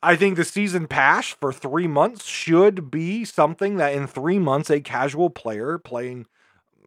[0.03, 4.71] I think the season pass for three months should be something that in three months
[4.71, 6.27] a casual player playing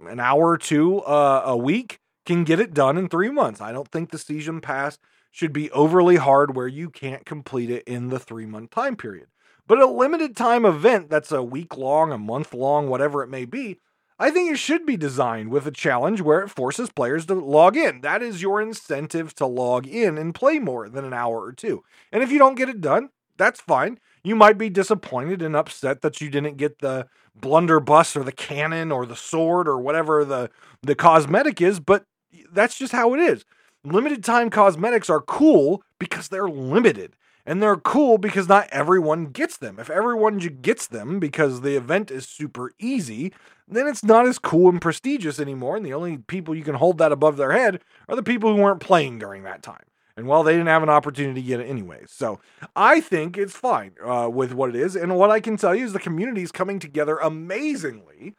[0.07, 3.59] an hour or two uh, a week can get it done in three months.
[3.59, 4.99] I don't think the season pass
[5.37, 9.27] should be overly hard where you can't complete it in the three month time period.
[9.67, 13.45] But a limited time event that's a week long, a month long, whatever it may
[13.45, 13.79] be,
[14.17, 17.77] I think it should be designed with a challenge where it forces players to log
[17.77, 18.01] in.
[18.01, 21.83] That is your incentive to log in and play more than an hour or two.
[22.11, 23.99] And if you don't get it done, that's fine.
[24.23, 28.91] You might be disappointed and upset that you didn't get the blunderbuss or the cannon
[28.91, 30.49] or the sword or whatever the
[30.81, 32.05] the cosmetic is, but
[32.51, 33.45] that's just how it is.
[33.83, 37.15] Limited time cosmetics are cool because they're limited.
[37.45, 39.79] And they're cool because not everyone gets them.
[39.79, 43.31] If everyone gets them because the event is super easy,
[43.69, 45.77] then it's not as cool and prestigious anymore.
[45.77, 48.61] And the only people you can hold that above their head are the people who
[48.61, 49.85] weren't playing during that time.
[50.17, 52.11] And well, they didn't have an opportunity to get it anyways.
[52.11, 52.39] So
[52.75, 54.95] I think it's fine uh, with what it is.
[54.95, 58.33] And what I can tell you is the community is coming together amazingly.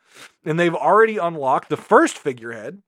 [0.45, 2.83] And they've already unlocked the first figurehead,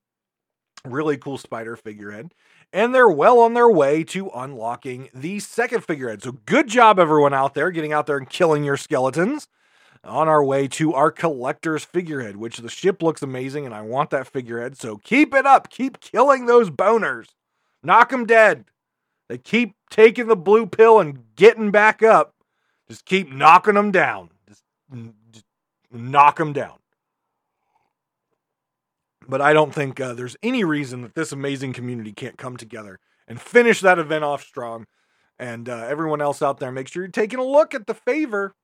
[0.85, 2.33] really cool spider figurehead
[2.73, 6.23] and they're well on their way to unlocking the second figurehead.
[6.23, 9.49] So good job, everyone out there, getting out there and killing your skeletons.
[10.03, 14.09] On our way to our collector's figurehead, which the ship looks amazing, and I want
[14.11, 14.79] that figurehead.
[14.79, 15.69] So keep it up.
[15.69, 17.27] Keep killing those boners.
[17.83, 18.65] Knock them dead.
[19.29, 22.35] They keep taking the blue pill and getting back up.
[22.89, 24.31] Just keep knocking them down.
[24.49, 25.45] Just, mm, just
[25.93, 26.80] knock them down.
[29.31, 32.99] But I don't think uh, there's any reason that this amazing community can't come together
[33.29, 34.87] and finish that event off strong.
[35.39, 38.55] And uh, everyone else out there, make sure you're taking a look at the favor,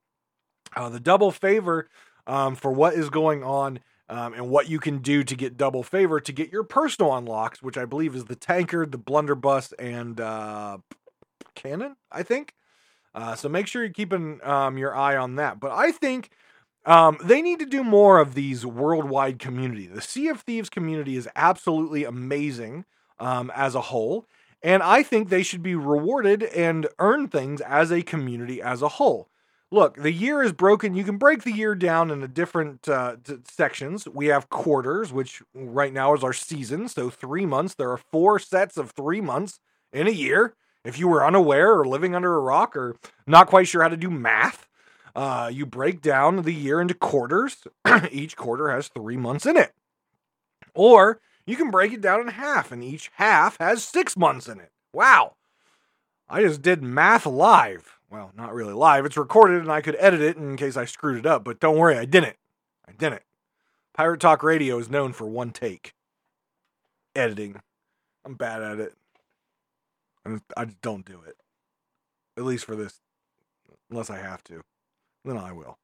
[0.75, 1.89] uh, the double favor
[2.27, 5.83] um, for what is going on um, and what you can do to get double
[5.83, 10.21] favor to get your personal unlocks, which I believe is the tankard, the blunderbuss, and
[10.21, 10.79] uh,
[11.55, 11.97] cannon.
[12.11, 12.55] I think.
[13.15, 15.59] Uh, so make sure you're keeping um, your eye on that.
[15.59, 16.31] But I think
[16.87, 19.87] um, they need to do more of these worldwide community.
[19.87, 22.85] The Sea of Thieves community is absolutely amazing
[23.19, 24.27] um, as a whole,
[24.63, 28.89] and I think they should be rewarded and earn things as a community as a
[28.89, 29.29] whole.
[29.73, 30.95] Look, the year is broken.
[30.95, 34.07] You can break the year down into different uh, t- sections.
[34.07, 36.89] We have quarters, which right now is our season.
[36.89, 37.75] So, three months.
[37.75, 39.59] There are four sets of three months
[39.93, 40.55] in a year.
[40.85, 42.95] If you were unaware or living under a rock or
[43.27, 44.69] not quite sure how to do math,
[45.17, 47.67] uh, you break down the year into quarters.
[48.13, 49.73] each quarter has three months in it.
[50.75, 54.61] Or you can break it down in half, and each half has six months in
[54.61, 54.71] it.
[54.93, 55.37] Wow.
[56.29, 57.99] I just did math live.
[58.11, 59.07] Well, not really live.
[59.07, 61.79] It's recorded and I could edit it in case I screwed it up, but don't
[61.79, 62.37] worry, I didn't.
[62.87, 63.23] I didn't.
[63.95, 65.95] Pirate Talk Radio is known for one take
[67.15, 67.61] editing.
[68.25, 68.93] I'm bad at it.
[70.57, 71.37] I just don't do it.
[72.37, 73.01] At least for this,
[73.91, 74.63] unless I have to.
[75.27, 75.79] Then I will.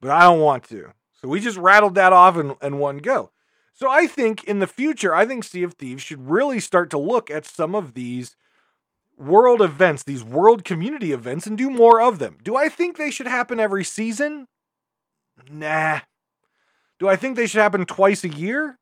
[0.00, 0.92] But I don't want to.
[1.20, 3.30] So we just rattled that off in, in one go.
[3.72, 6.98] So I think in the future, I think Sea of Thieves should really start to
[6.98, 8.36] look at some of these
[9.16, 12.38] world events, these world community events, and do more of them.
[12.42, 14.46] Do I think they should happen every season?
[15.50, 16.00] Nah.
[17.00, 18.78] Do I think they should happen twice a year?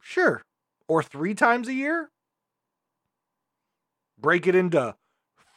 [0.00, 0.42] Sure.
[0.88, 2.10] Or three times a year?
[4.18, 4.96] Break it into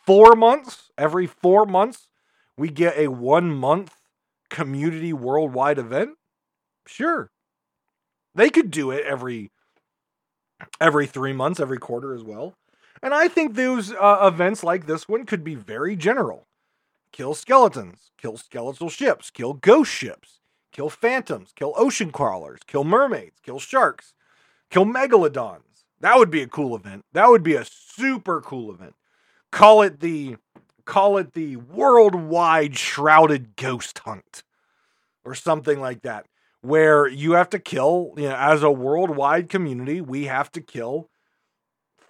[0.05, 0.91] four months.
[0.97, 2.09] Every four months,
[2.57, 3.93] we get a one month
[4.49, 6.17] community worldwide event?
[6.85, 7.29] Sure.
[8.35, 9.51] They could do it every
[10.81, 12.55] every 3 months, every quarter as well.
[13.01, 16.47] And I think those uh, events like this one could be very general.
[17.11, 20.39] Kill skeletons, kill skeletal ships, kill ghost ships,
[20.71, 24.13] kill phantoms, kill ocean crawlers, kill mermaids, kill sharks,
[24.69, 25.85] kill megalodons.
[25.99, 27.05] That would be a cool event.
[27.13, 28.95] That would be a super cool event.
[29.51, 30.37] Call it the
[30.87, 34.43] call it the worldwide shrouded ghost hunt
[35.23, 36.25] or something like that
[36.61, 41.09] where you have to kill, you know, as a worldwide community, we have to kill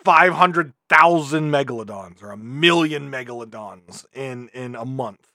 [0.05, 5.27] 500,000 megalodons or a million megalodons in in a month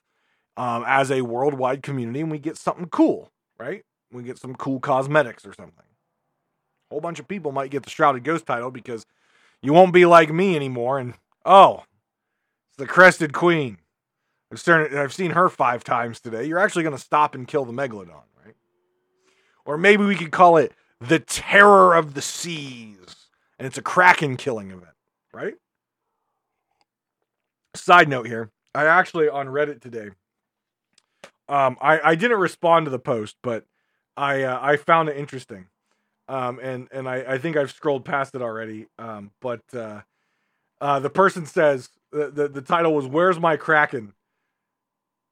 [0.57, 3.29] um, as a worldwide community and we get something cool,
[3.59, 3.83] right?
[4.11, 5.85] We get some cool cosmetics or something.
[6.89, 9.05] A whole bunch of people might get the Shrouded Ghost title because
[9.61, 11.13] you won't be like me anymore and
[11.45, 11.83] oh,
[12.73, 13.77] it's the Crested Queen.
[14.51, 16.45] I've, started, I've seen her five times today.
[16.45, 18.55] You're actually going to stop and kill the megalodon, right?
[19.65, 23.23] Or maybe we could call it the Terror of the Seas
[23.63, 24.95] and it's a Kraken killing event,
[25.33, 25.53] right?
[27.75, 30.09] Side note here, I actually on Reddit today,
[31.47, 33.65] um, I I didn't respond to the post, but
[34.17, 35.67] I uh, I found it interesting,
[36.27, 40.01] um, and and I I think I've scrolled past it already, um, but uh,
[40.81, 44.13] uh, the person says the, the title was "Where's My Kraken."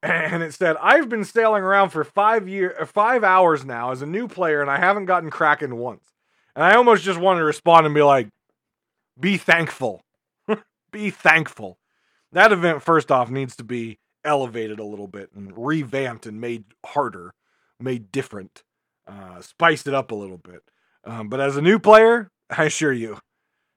[0.02, 4.06] and it said I've been sailing around for five year five hours now as a
[4.06, 6.12] new player, and I haven't gotten Kraken once.
[6.54, 8.28] And I almost just wanted to respond and be like,
[9.18, 10.02] be thankful.
[10.92, 11.78] be thankful.
[12.32, 16.64] That event, first off, needs to be elevated a little bit and revamped and made
[16.84, 17.32] harder,
[17.80, 18.62] made different,
[19.06, 20.62] uh, spiced it up a little bit.
[21.04, 23.18] Um, but as a new player, I assure you,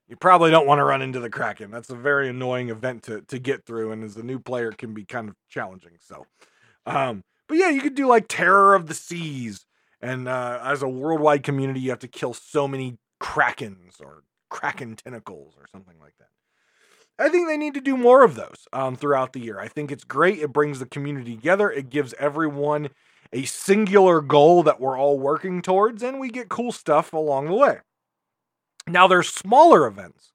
[0.07, 1.71] you probably don't want to run into the Kraken.
[1.71, 4.93] That's a very annoying event to, to get through, and as a new player, can
[4.93, 5.93] be kind of challenging.
[5.99, 6.25] So,
[6.85, 9.65] um, but yeah, you could do like Terror of the Seas,
[10.01, 14.95] and uh, as a worldwide community, you have to kill so many krakens or kraken
[14.95, 16.27] tentacles or something like that.
[17.17, 19.59] I think they need to do more of those um, throughout the year.
[19.59, 20.39] I think it's great.
[20.39, 21.71] It brings the community together.
[21.71, 22.89] It gives everyone
[23.31, 27.55] a singular goal that we're all working towards, and we get cool stuff along the
[27.55, 27.79] way.
[28.87, 30.31] Now, there's smaller events.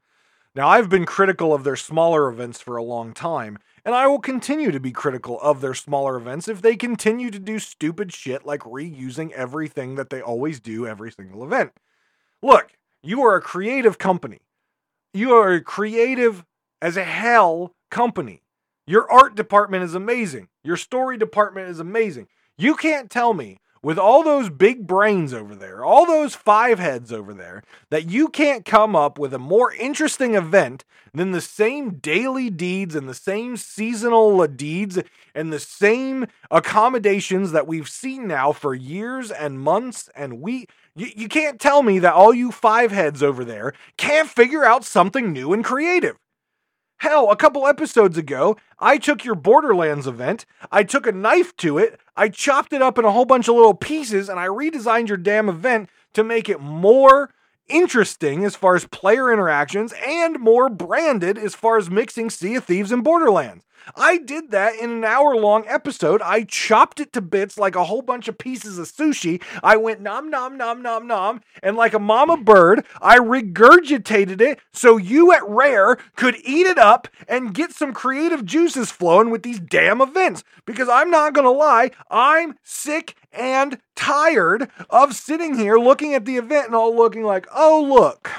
[0.57, 4.19] Now, I've been critical of their smaller events for a long time, and I will
[4.19, 8.45] continue to be critical of their smaller events if they continue to do stupid shit
[8.45, 11.73] like reusing everything that they always do every single event.
[12.43, 12.73] Look,
[13.03, 14.41] you are a creative company.
[15.15, 16.45] You are a creative
[16.83, 18.43] as a hell company.
[18.87, 20.49] Your art department is amazing.
[20.65, 22.27] Your story department is amazing.
[22.59, 27.13] You can't tell me with all those big brains over there, all those five heads
[27.13, 31.95] over there, that you can't come up with a more interesting event than the same
[31.95, 34.99] daily deeds and the same seasonal deeds
[35.35, 36.27] and the same
[36.63, 40.73] commendations that we've seen now for years and months and weeks.
[40.95, 44.85] You, you can't tell me that all you five heads over there can't figure out
[44.85, 46.17] something new and creative.
[47.01, 51.79] Hell, a couple episodes ago, I took your Borderlands event, I took a knife to
[51.79, 55.09] it, I chopped it up in a whole bunch of little pieces, and I redesigned
[55.09, 57.31] your damn event to make it more
[57.69, 62.65] interesting as far as player interactions and more branded as far as mixing Sea of
[62.65, 63.65] Thieves and Borderlands.
[63.97, 66.23] I did that in an hour long episode.
[66.23, 69.43] I chopped it to bits like a whole bunch of pieces of sushi.
[69.63, 74.61] I went nom nom nom nom nom, and like a mama bird, I regurgitated it
[74.73, 79.43] so you at Rare could eat it up and get some creative juices flowing with
[79.43, 80.45] these damn events.
[80.65, 86.37] Because I'm not gonna lie, I'm sick and tired of sitting here looking at the
[86.37, 88.31] event and all looking like, oh, look.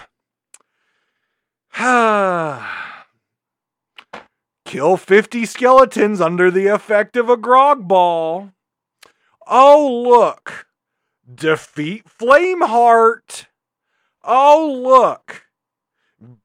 [4.72, 8.54] Kill 50 skeletons under the effect of a grog ball.
[9.46, 10.66] Oh, look.
[11.30, 13.48] Defeat Flameheart.
[14.24, 15.48] Oh, look.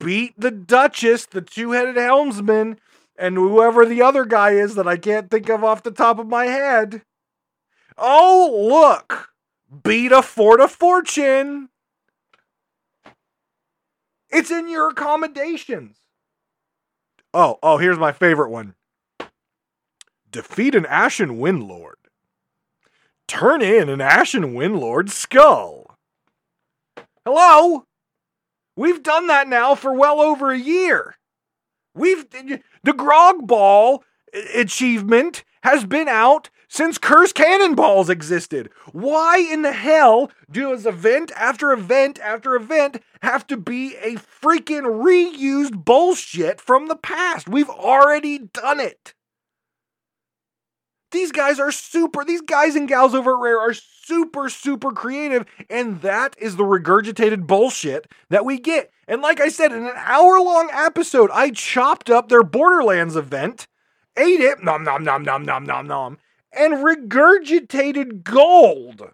[0.00, 2.80] Beat the Duchess, the two headed helmsman,
[3.16, 6.26] and whoever the other guy is that I can't think of off the top of
[6.26, 7.02] my head.
[7.96, 9.28] Oh, look.
[9.84, 11.68] Beat a Fort of Fortune.
[14.30, 15.98] It's in your commendations.
[17.38, 18.76] Oh, oh, here's my favorite one.
[20.30, 21.96] Defeat an Ashen Windlord.
[23.28, 25.98] Turn in an Ashen Windlord skull.
[27.26, 27.84] Hello?
[28.74, 31.16] We've done that now for well over a year.
[31.94, 34.02] We've the Grog Ball
[34.54, 38.70] achievement has been out since Curse Cannonballs existed.
[38.92, 45.02] Why in the hell does event after event after event have to be a freaking
[45.02, 47.48] reused bullshit from the past?
[47.48, 49.14] We've already done it.
[51.10, 55.46] These guys are super, these guys and gals over at Rare are super, super creative,
[55.68, 58.92] and that is the regurgitated bullshit that we get.
[59.08, 63.66] And like I said, in an hour long episode, I chopped up their Borderlands event,
[64.16, 66.18] ate it, nom nom nom nom nom nom nom,
[66.52, 69.10] and regurgitated gold.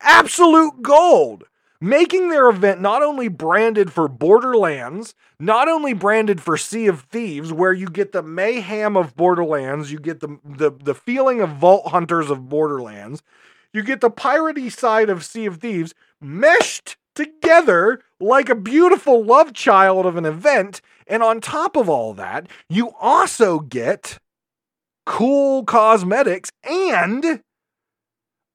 [0.00, 1.44] Absolute gold.
[1.80, 7.52] Making their event not only branded for Borderlands, not only branded for Sea of Thieves,
[7.52, 11.88] where you get the mayhem of Borderlands, you get the, the, the feeling of Vault
[11.88, 13.24] Hunters of Borderlands,
[13.72, 19.52] you get the piratey side of Sea of Thieves meshed together like a beautiful love
[19.52, 20.80] child of an event.
[21.06, 24.18] And on top of all that, you also get
[25.06, 27.42] cool cosmetics, and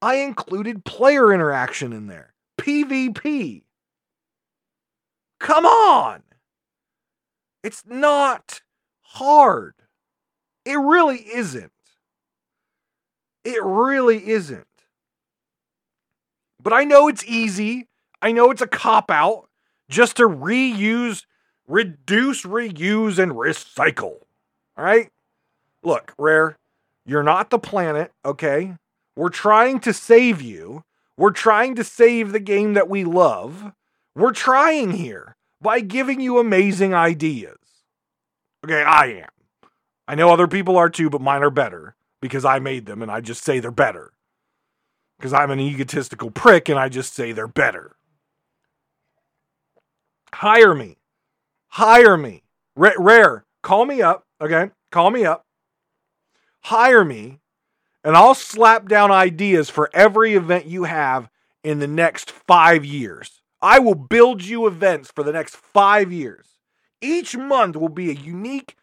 [0.00, 2.32] I included player interaction in there.
[2.60, 3.62] PvP.
[5.40, 6.22] Come on.
[7.62, 8.62] It's not
[9.00, 9.74] hard.
[10.64, 11.72] It really isn't.
[13.44, 14.66] It really isn't.
[16.62, 17.88] But I know it's easy.
[18.20, 19.48] I know it's a cop out
[19.88, 21.24] just to reuse,
[21.68, 24.16] reduce, reuse, and recycle.
[24.76, 25.10] All right?
[25.82, 26.56] Look, Rare,
[27.06, 28.74] you're not the planet, okay?
[29.14, 30.82] We're trying to save you.
[31.16, 33.72] We're trying to save the game that we love.
[34.14, 37.56] We're trying here by giving you amazing ideas.
[38.64, 39.28] Okay, I am.
[40.06, 43.10] I know other people are too, but mine are better because I made them and
[43.10, 44.12] I just say they're better.
[45.18, 47.96] Because I'm an egotistical prick and I just say they're better.
[50.32, 50.97] Hire me.
[51.78, 52.42] Hire me.
[52.76, 54.70] R- rare, call me up, okay?
[54.90, 55.46] Call me up
[56.68, 57.40] hire me
[58.04, 61.28] and I'll slap down ideas for every event you have
[61.64, 63.42] in the next five years.
[63.60, 66.46] I will build you events for the next five years.
[67.00, 68.76] Each month will be a unique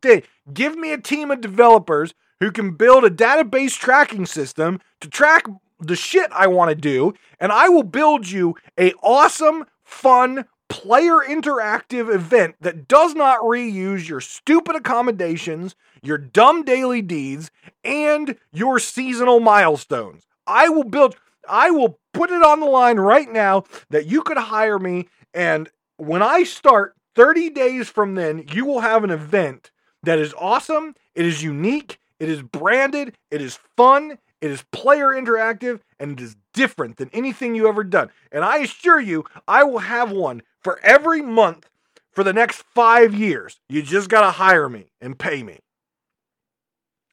[0.00, 0.22] thing.
[0.52, 5.46] Give me a team of developers who can build a database tracking system to track
[5.80, 11.18] the shit I want to do, and I will build you a awesome, fun, player
[11.26, 17.50] interactive event that does not reuse your stupid commendations, your dumb daily deeds,
[17.84, 20.26] and your seasonal milestones.
[20.46, 21.16] I will build,
[21.48, 25.08] I will put it on the line right now that you could hire me.
[25.34, 29.70] And when I start 30 days from then, you will have an event
[30.02, 35.08] that is awesome, it is unique, it is branded, it is fun, it is player
[35.08, 38.10] interactive, and it is different than anything you ever done.
[38.30, 41.70] And I assure you, I will have one for every month
[42.10, 43.60] for the next five years.
[43.68, 45.60] You just got to hire me and pay me.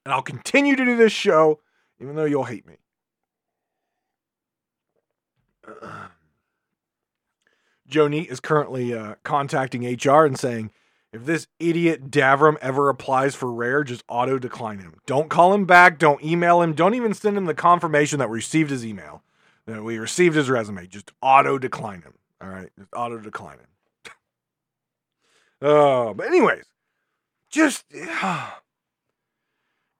[0.04, 1.60] And I'll continue to do this show,
[2.01, 2.78] even though you'll hate me.
[7.91, 10.72] Neate is currently uh, contacting HR and saying,
[11.12, 14.99] if this idiot Davrim ever applies for Rare, just auto decline him.
[15.06, 15.99] Don't call him back.
[15.99, 16.74] Don't email him.
[16.74, 19.22] Don't even send him the confirmation that we received his email,
[19.68, 20.88] that we received his resume.
[20.88, 22.16] Just auto decline him.
[22.43, 23.67] All right, just auto declining.
[25.61, 26.65] oh, but anyways,
[27.49, 27.85] just.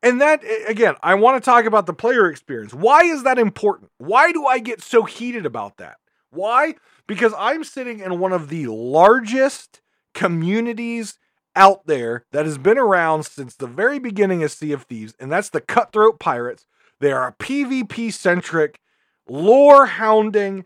[0.06, 2.74] And that, again, I want to talk about the player experience.
[2.74, 3.90] Why is that important?
[4.00, 5.96] Why do I get so heated about that?
[6.30, 6.76] Why?
[7.08, 9.80] Because I'm sitting in one of the largest
[10.14, 11.18] communities
[11.56, 15.32] out there that has been around since the very beginning of Sea of Thieves, and
[15.32, 16.66] that's the Cutthroat Pirates.
[17.00, 18.82] They are a PvP centric,
[19.26, 20.66] lore hounding,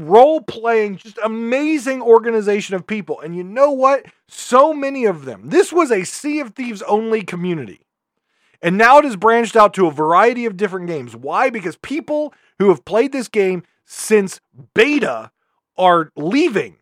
[0.00, 3.20] role playing, just amazing organization of people.
[3.20, 4.06] And you know what?
[4.28, 5.50] So many of them.
[5.50, 7.80] This was a Sea of Thieves only community.
[8.62, 11.16] And now it has branched out to a variety of different games.
[11.16, 11.48] Why?
[11.50, 14.40] Because people who have played this game since
[14.74, 15.30] beta
[15.76, 16.76] are leaving.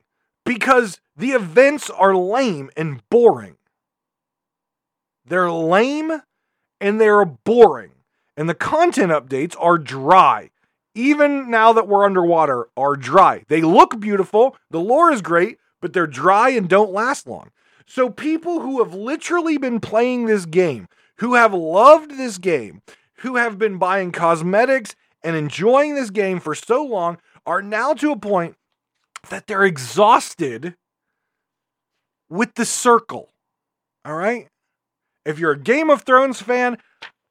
[0.49, 3.57] because the events are lame and boring.
[5.27, 6.23] They're lame
[6.81, 7.91] and they're boring.
[8.35, 10.49] And the content updates are dry.
[10.99, 13.44] Even now that we're underwater, are dry.
[13.46, 17.53] They look beautiful, the lore is great, but they're dry and don't last long.
[17.86, 20.88] So people who have literally been playing this game,
[21.18, 22.82] who have loved this game,
[23.18, 28.11] who have been buying cosmetics and enjoying this game for so long are now to
[28.11, 28.57] a point
[29.30, 30.74] that they're exhausted
[32.28, 33.30] with the circle.
[34.05, 34.49] All right?
[35.24, 36.76] If you're a Game of Thrones fan,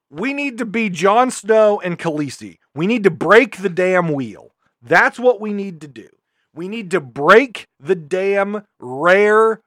[0.08, 2.56] we need to be Jon Snow and Khaleesi.
[2.78, 4.54] We need to break the damn wheel.
[4.80, 6.08] That's what we need to do.
[6.54, 9.62] We need to break the damn rare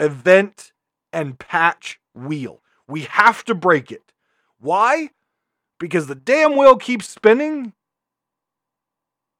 [0.00, 0.72] event
[1.12, 2.62] and patch wheel.
[2.88, 4.14] We have to break it.
[4.58, 5.10] Why?
[5.78, 7.74] Because the damn wheel keeps spinning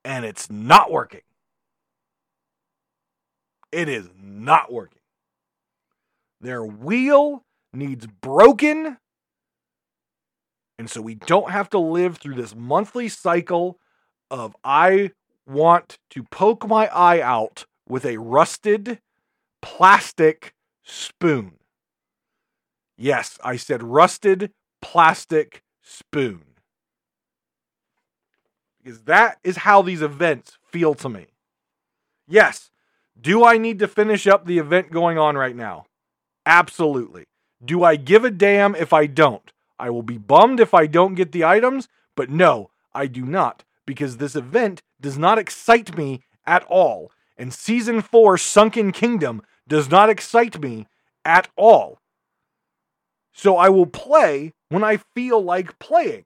[0.04, 1.22] and it's not working.
[3.72, 5.00] It is not working.
[6.42, 8.98] Their wheel needs broken.
[10.78, 13.78] And so we don't have to live through this monthly cycle
[14.30, 15.12] of I
[15.46, 18.98] want to poke my eye out with a rusted
[19.62, 21.52] plastic spoon.
[22.96, 26.42] Yes, I said rusted plastic spoon.
[28.82, 31.26] Because that is how these events feel to me.
[32.28, 32.70] Yes,
[33.20, 35.86] do I need to finish up the event going on right now?
[36.44, 37.24] Absolutely.
[37.64, 39.53] Do I give a damn if I don't?
[39.78, 43.64] I will be bummed if I don't get the items, but no, I do not,
[43.86, 47.10] because this event does not excite me at all.
[47.36, 50.86] And Season 4 Sunken Kingdom does not excite me
[51.24, 51.98] at all.
[53.32, 56.24] So I will play when I feel like playing.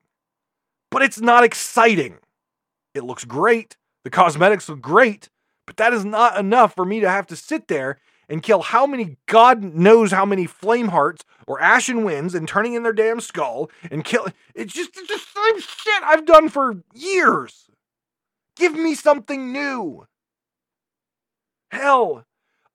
[0.90, 2.18] But it's not exciting.
[2.94, 3.76] It looks great.
[4.05, 5.30] The cosmetics look great.
[5.66, 7.99] But that is not enough for me to have to sit there
[8.29, 12.74] and kill how many God knows how many flame hearts or ashen winds and turning
[12.74, 14.26] in their damn skull and kill.
[14.55, 17.68] It's just it's the same shit I've done for years.
[18.57, 20.07] Give me something new.
[21.70, 22.24] Hell,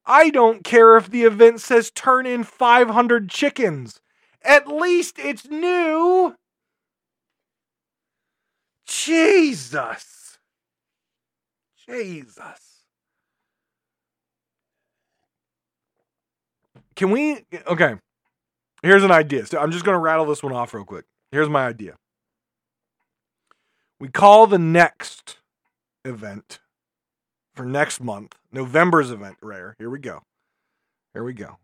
[0.06, 4.02] I don't care if the event says turn in 500 chickens.
[4.42, 6.36] At least it's new.
[8.86, 10.38] Jesus.
[11.88, 12.73] Jesus.
[16.96, 17.46] Can we?
[17.68, 17.96] Okay.
[18.82, 19.46] Here's an idea.
[19.46, 21.06] So I'm just going to rattle this one off real quick.
[21.32, 21.96] Here's my idea.
[24.00, 25.38] We call the next
[26.04, 26.60] event
[27.56, 29.76] for next month, November's event, rare.
[29.78, 30.22] Here we go.
[31.14, 31.58] Here we go.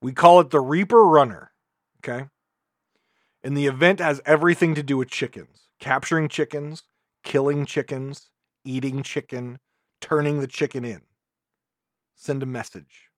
[0.00, 1.50] We call it the Reaper Runner.
[1.98, 2.26] Okay.
[3.42, 6.84] And the event has everything to do with chickens capturing chickens,
[7.24, 8.30] killing chickens,
[8.64, 9.58] eating chicken,
[10.00, 11.00] turning the chicken in.
[12.14, 13.10] Send a message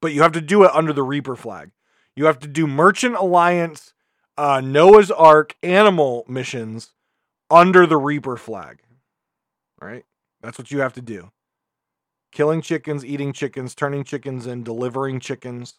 [0.00, 1.70] but you have to do it under the Reaper flag.
[2.16, 3.92] You have to do Merchant Alliance,
[4.36, 6.92] uh, Noah's Ark animal missions
[7.50, 8.80] under the Reaper flag.
[9.80, 10.04] Right?
[10.42, 11.30] That's what you have to do.
[12.32, 15.74] Killing chickens, eating chickens, turning chickens in, delivering chickens,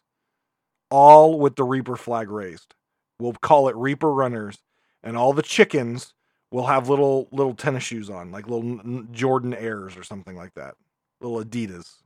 [0.89, 2.75] all with the Reaper flag raised.
[3.19, 4.57] We'll call it Reaper Runners,
[5.03, 6.13] and all the chickens
[6.51, 10.75] will have little little tennis shoes on, like little Jordan Airs or something like that,
[11.21, 12.01] little Adidas.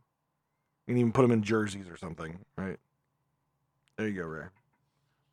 [0.88, 2.78] You can even put them in jerseys or something, right?
[3.98, 4.46] There you go, Ray.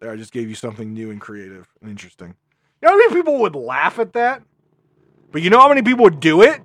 [0.00, 2.34] There, I just gave you something new and creative and interesting.
[2.80, 4.42] You know how many people would laugh at that?
[5.30, 6.60] But you know how many people would do it?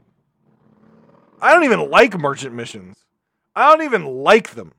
[1.41, 3.05] I don't even like merchant missions.
[3.55, 4.73] I don't even like them.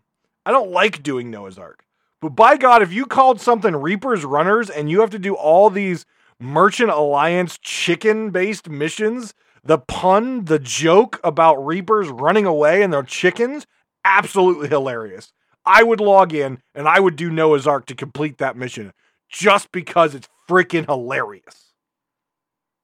[0.45, 1.85] I don't like doing Noah's Ark.
[2.21, 5.71] But by God, if you called something Reaper's Runners and you have to do all
[5.71, 6.05] these
[6.41, 13.03] Merchant Alliance chicken based missions, the pun, the joke about Reapers running away and their
[13.03, 13.67] chickens,
[14.05, 15.32] absolutely hilarious.
[15.64, 18.92] I would log in and I would do Noah's Ark to complete that mission
[19.28, 21.72] just because it's freaking hilarious.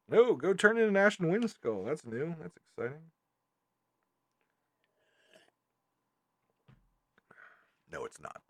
[0.09, 1.85] No, go turn in an Ashen Wind Skull.
[1.85, 2.35] That's new.
[2.41, 2.99] That's exciting.
[7.91, 8.43] No, it's not.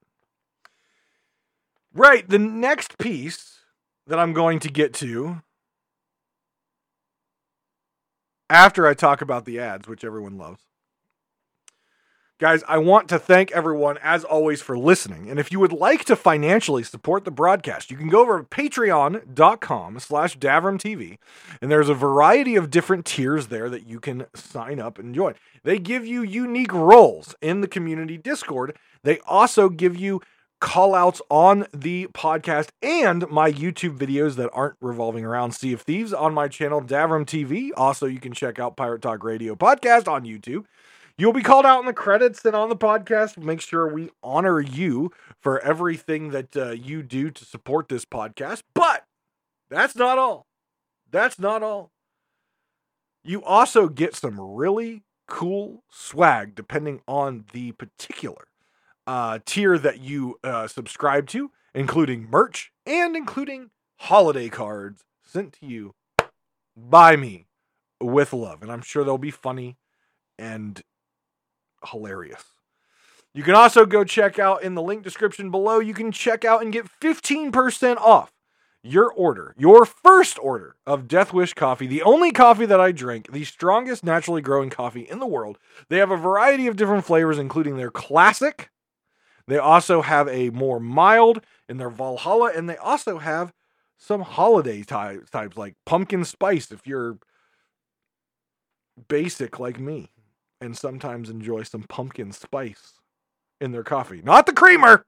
[1.93, 3.61] Right, the next piece
[4.07, 5.43] that I'm going to get to
[8.51, 10.61] after I talk about the ads, which everyone loves,
[12.41, 15.31] Guys, I want to thank everyone, as always, for listening.
[15.31, 18.45] And if you would like to financially support the broadcast, you can go over to
[18.45, 21.19] patreon.com slash davrimtv.
[21.63, 25.35] And there's a variety of different tiers there that you can sign up and join.
[25.63, 28.77] They give you unique roles in the community Discord.
[29.05, 30.21] They also give you
[30.61, 35.83] call outs on the podcast and my YouTube videos that aren't revolving around Sea of
[35.83, 37.71] Thieves on my channel, Davrim TV.
[37.77, 40.65] Also, you can check out Pirate Talk Radio podcast on YouTube.
[41.17, 43.39] You'll be called out in the credits and on the podcast.
[43.39, 48.63] Make sure we honor you for everything that uh, you do to support this podcast.
[48.75, 49.05] But
[49.71, 50.47] that's not all.
[51.09, 51.93] That's not all.
[53.23, 58.49] You also get some really cool swag depending on the particular
[59.07, 65.67] uh, tier that you uh, subscribe to, including merch and including holiday cards sent to
[65.67, 65.95] you
[66.77, 67.47] by me
[68.01, 68.63] with love.
[68.63, 69.77] And I'm sure they'll be funny
[70.39, 70.83] and
[71.91, 72.45] hilarious.
[73.35, 75.81] You can also go check out in the link description below.
[75.81, 78.33] You can check out and get 15% off
[78.85, 83.33] your order, your first order of Death Wish coffee, the only coffee that I drink,
[83.33, 85.59] the strongest naturally growing coffee in the world.
[85.89, 88.71] They have a variety of different flavors, including their classic.
[89.49, 93.53] They also have a more mild in their Valhalla, and they also have
[93.97, 97.19] some holiday types, types like pumpkin spice if you're
[99.09, 100.11] basic like me
[100.65, 102.95] and sometimes enjoy some pumpkin spice
[103.61, 104.23] in their coffee.
[104.23, 105.05] Not the creamer.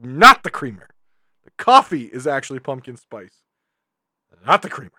[0.00, 0.88] Not the creamer.
[1.44, 3.42] The coffee is actually pumpkin spice,
[4.44, 4.90] not the creamer.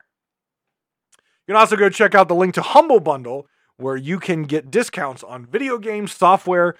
[1.45, 4.72] You can also go check out the link to Humble Bundle, where you can get
[4.72, 6.76] discounts on video games, software,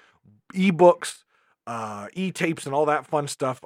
[0.54, 1.24] ebooks,
[1.66, 3.60] uh, e tapes, and all that fun stuff.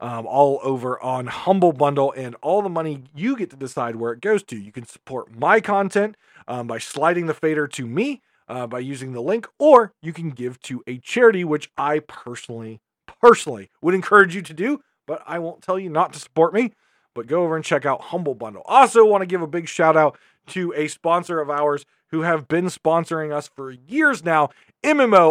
[0.00, 4.12] Um, all over on Humble Bundle, and all the money you get to decide where
[4.12, 4.56] it goes to.
[4.56, 6.16] You can support my content
[6.46, 10.30] um, by sliding the fader to me uh, by using the link, or you can
[10.30, 12.80] give to a charity, which I personally,
[13.20, 16.74] personally would encourage you to do but I won't tell you not to support me.
[17.14, 18.62] But go over and check out Humble Bundle.
[18.66, 20.16] Also, want to give a big shout out
[20.48, 24.50] to a sponsor of ours who have been sponsoring us for years now,
[24.84, 25.30] MMORPG.com,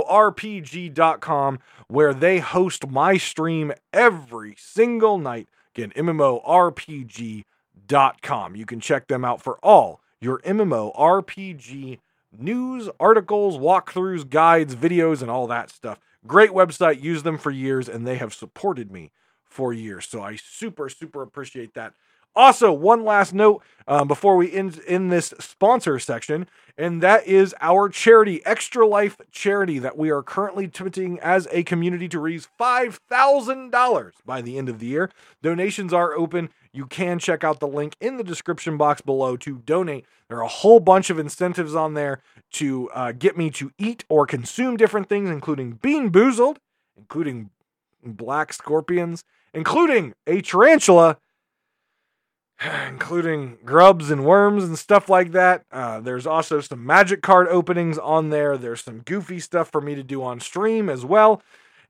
[1.87, 5.47] where they host my stream every single night.
[5.75, 7.45] Again, MMORPG.com.
[8.55, 11.99] You can check them out for all your MMORPG
[12.37, 15.99] news, articles, walkthroughs, guides, videos, and all that stuff.
[16.25, 19.11] Great website, use them for years, and they have supported me
[19.45, 20.07] for years.
[20.07, 21.93] So I super, super appreciate that.
[22.37, 27.55] Also, one last note um, before we end in this sponsor section, and that is
[27.59, 32.47] our charity, Extra Life Charity, that we are currently attempting as a community to raise
[32.59, 35.09] $5,000 by the end of the year.
[35.41, 36.49] Donations are open.
[36.71, 40.05] You can check out the link in the description box below to donate.
[40.29, 42.21] There are a whole bunch of incentives on there
[42.51, 46.57] to uh, get me to eat or consume different things, including Bean Boozled,
[46.95, 47.49] including
[48.03, 49.23] black scorpions,
[49.55, 51.17] including a tarantula,
[52.87, 55.65] including grubs and worms and stuff like that.
[55.71, 58.57] Uh, there's also some magic card openings on there.
[58.57, 61.41] There's some goofy stuff for me to do on stream as well.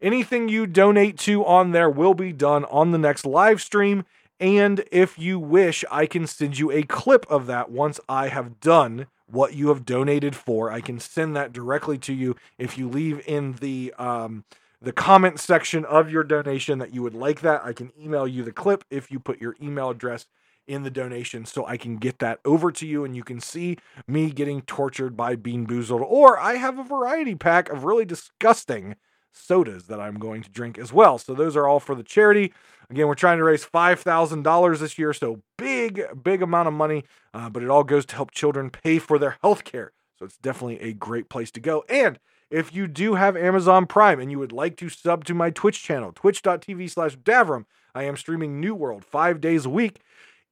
[0.01, 4.05] Anything you donate to on there will be done on the next live stream.
[4.39, 8.59] And if you wish, I can send you a clip of that once I have
[8.59, 10.72] done what you have donated for.
[10.72, 14.43] I can send that directly to you if you leave in the um,
[14.80, 17.65] the comment section of your donation that you would like that.
[17.65, 20.28] I can email you the clip if you put your email address
[20.68, 23.78] in the donation so I can get that over to you and you can see
[24.07, 26.01] me getting tortured by Bean Boozled.
[26.01, 28.95] Or I have a variety pack of really disgusting
[29.32, 31.18] sodas that I'm going to drink as well.
[31.18, 32.53] So those are all for the charity.
[32.89, 37.03] Again, we're trying to raise $5,000 this year, so big, big amount of money,
[37.34, 39.91] uh, but it all goes to help children pay for their health care.
[40.18, 41.84] So it's definitely a great place to go.
[41.89, 42.18] And
[42.49, 45.84] if you do have Amazon Prime and you would like to sub to my Twitch
[45.84, 49.99] channel, twitch.tv slash Davrim, I am streaming New World five days a week.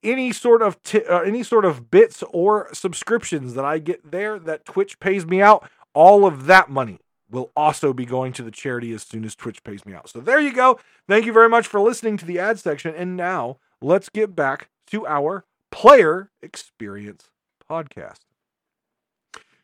[0.05, 4.39] Any sort of t- uh, any sort of bits or subscriptions that I get there
[4.39, 6.99] that Twitch pays me out, all of that money
[7.29, 10.07] will also be going to the charity as soon as Twitch pays me out.
[10.09, 10.79] So there you go.
[11.07, 12.93] Thank you very much for listening to the ad section.
[12.95, 17.29] And now let's get back to our player experience
[17.69, 18.19] podcast.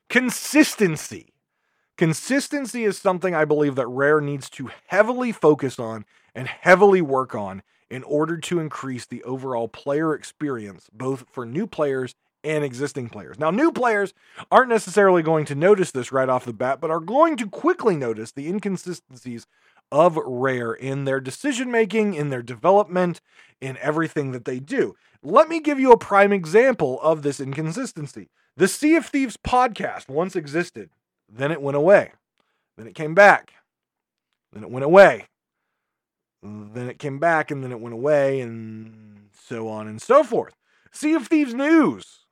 [0.10, 1.32] Consistency
[2.02, 7.36] Consistency is something I believe that Rare needs to heavily focus on and heavily work
[7.36, 7.62] on
[7.92, 13.38] in order to increase the overall player experience, both for new players and existing players.
[13.38, 14.14] Now, new players
[14.50, 17.98] aren't necessarily going to notice this right off the bat, but are going to quickly
[17.98, 19.46] notice the inconsistencies
[19.92, 23.20] of Rare in their decision making, in their development,
[23.60, 24.96] in everything that they do.
[25.22, 28.30] Let me give you a prime example of this inconsistency.
[28.56, 30.90] The Sea of Thieves podcast once existed.
[31.30, 32.14] Then it went away.
[32.78, 33.52] Then it came back.
[34.54, 35.28] Then it went away.
[36.44, 40.56] Then it came back and then it went away and so on and so forth.
[40.92, 42.26] Sea of Thieves News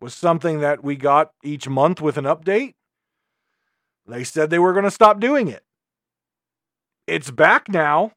[0.00, 2.74] was something that we got each month with an update.
[4.06, 5.64] They said they were going to stop doing it.
[7.06, 8.12] It's back now,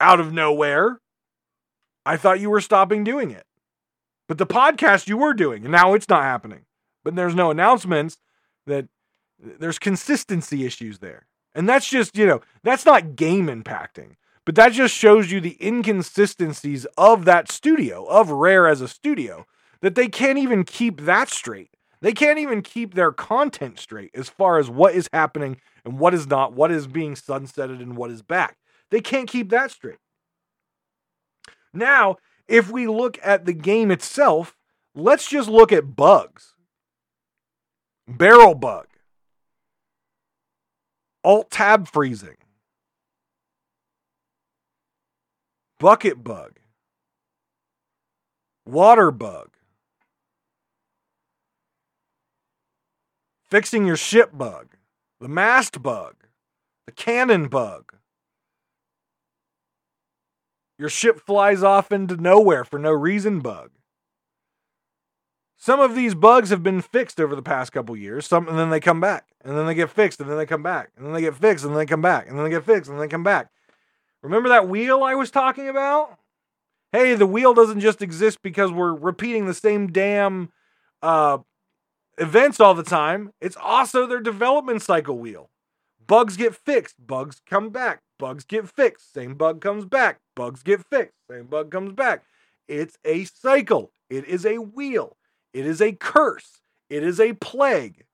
[0.00, 1.00] out of nowhere.
[2.04, 3.44] I thought you were stopping doing it.
[4.28, 6.66] But the podcast you were doing, and now it's not happening.
[7.02, 8.18] But there's no announcements
[8.66, 8.88] that
[9.38, 11.27] there's consistency issues there.
[11.58, 15.58] And that's just, you know, that's not game impacting, but that just shows you the
[15.60, 19.44] inconsistencies of that studio, of Rare as a studio,
[19.80, 21.70] that they can't even keep that straight.
[22.00, 26.14] They can't even keep their content straight as far as what is happening and what
[26.14, 28.56] is not, what is being sunsetted and what is back.
[28.92, 29.98] They can't keep that straight.
[31.74, 34.56] Now, if we look at the game itself,
[34.94, 36.54] let's just look at bugs.
[38.06, 38.86] Barrel bug.
[41.28, 42.38] Alt tab freezing.
[45.78, 46.52] Bucket bug.
[48.64, 49.50] Water bug.
[53.44, 54.68] Fixing your ship bug.
[55.20, 56.14] The mast bug.
[56.86, 57.92] The cannon bug.
[60.78, 63.72] Your ship flies off into nowhere for no reason bug.
[65.60, 68.70] Some of these bugs have been fixed over the past couple years, some and then
[68.70, 71.12] they come back, and then they get fixed, and then they come back, and then
[71.12, 73.04] they get fixed, and then they come back, and then they get fixed, and then
[73.04, 73.50] they come back.
[74.22, 76.16] Remember that wheel I was talking about?
[76.92, 80.50] Hey, the wheel doesn't just exist because we're repeating the same damn
[81.02, 81.38] uh,
[82.18, 83.32] events all the time.
[83.40, 85.50] It's also their development cycle wheel.
[86.06, 90.86] Bugs get fixed, bugs come back, bugs get fixed, same bug comes back, bugs get
[90.86, 92.22] fixed, same bug comes back.
[92.68, 95.17] It's a cycle, it is a wheel.
[95.52, 96.60] It is a curse.
[96.90, 98.04] It is a plague.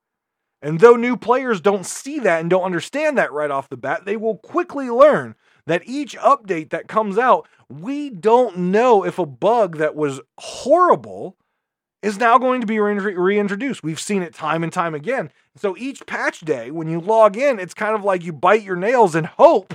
[0.63, 4.05] And though new players don't see that and don't understand that right off the bat,
[4.05, 5.35] they will quickly learn
[5.67, 11.37] that each update that comes out, we don't know if a bug that was horrible
[12.03, 13.83] is now going to be reintroduced.
[13.83, 15.31] We've seen it time and time again.
[15.57, 18.77] So each patch day, when you log in, it's kind of like you bite your
[18.77, 19.75] nails and hope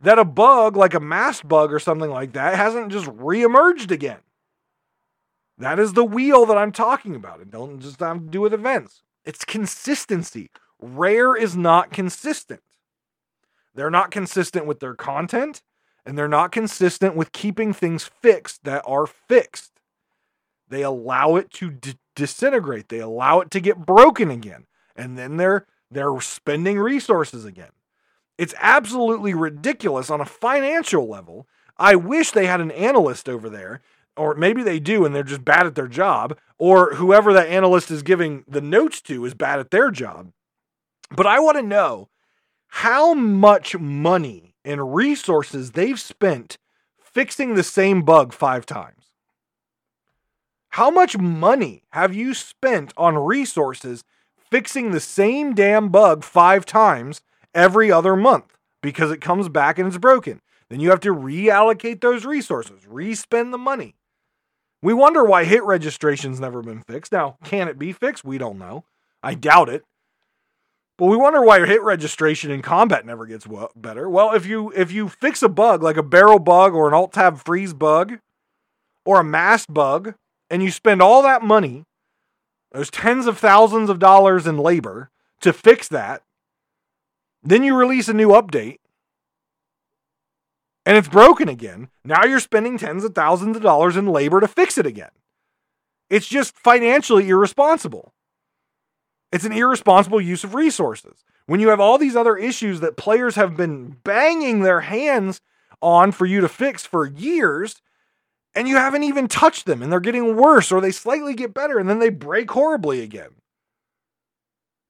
[0.00, 4.18] that a bug like a mast bug or something like that hasn't just reemerged again.
[5.58, 7.40] That is the wheel that I'm talking about.
[7.40, 9.02] It don't just have to do with events.
[9.24, 10.50] It's consistency.
[10.80, 12.62] Rare is not consistent.
[13.74, 15.62] They're not consistent with their content,
[16.06, 19.72] and they're not consistent with keeping things fixed that are fixed.
[20.68, 22.88] They allow it to d- disintegrate.
[22.88, 27.70] They allow it to get broken again, and then they're they're spending resources again.
[28.36, 31.48] It's absolutely ridiculous on a financial level.
[31.76, 33.80] I wish they had an analyst over there
[34.18, 37.90] or maybe they do and they're just bad at their job, or whoever that analyst
[37.90, 40.32] is giving the notes to is bad at their job.
[41.10, 42.08] But I want to know
[42.68, 46.58] how much money and resources they've spent
[47.00, 49.06] fixing the same bug five times.
[50.70, 54.04] How much money have you spent on resources
[54.50, 57.22] fixing the same damn bug five times
[57.54, 60.42] every other month because it comes back and it's broken?
[60.68, 63.94] Then you have to reallocate those resources, re-spend the money.
[64.82, 67.12] We wonder why hit registration's never been fixed.
[67.12, 68.24] Now, can it be fixed?
[68.24, 68.84] We don't know.
[69.22, 69.84] I doubt it.
[70.96, 74.10] But we wonder why hit registration in combat never gets better.
[74.10, 77.12] Well, if you if you fix a bug like a barrel bug or an alt
[77.12, 78.18] tab freeze bug
[79.04, 80.14] or a mast bug
[80.50, 81.84] and you spend all that money,
[82.72, 85.10] those tens of thousands of dollars in labor
[85.40, 86.22] to fix that,
[87.44, 88.78] then you release a new update
[90.88, 91.90] and it's broken again.
[92.02, 95.10] Now you're spending tens of thousands of dollars in labor to fix it again.
[96.08, 98.14] It's just financially irresponsible.
[99.30, 101.26] It's an irresponsible use of resources.
[101.44, 105.42] When you have all these other issues that players have been banging their hands
[105.82, 107.82] on for you to fix for years,
[108.54, 111.78] and you haven't even touched them, and they're getting worse, or they slightly get better,
[111.78, 113.32] and then they break horribly again.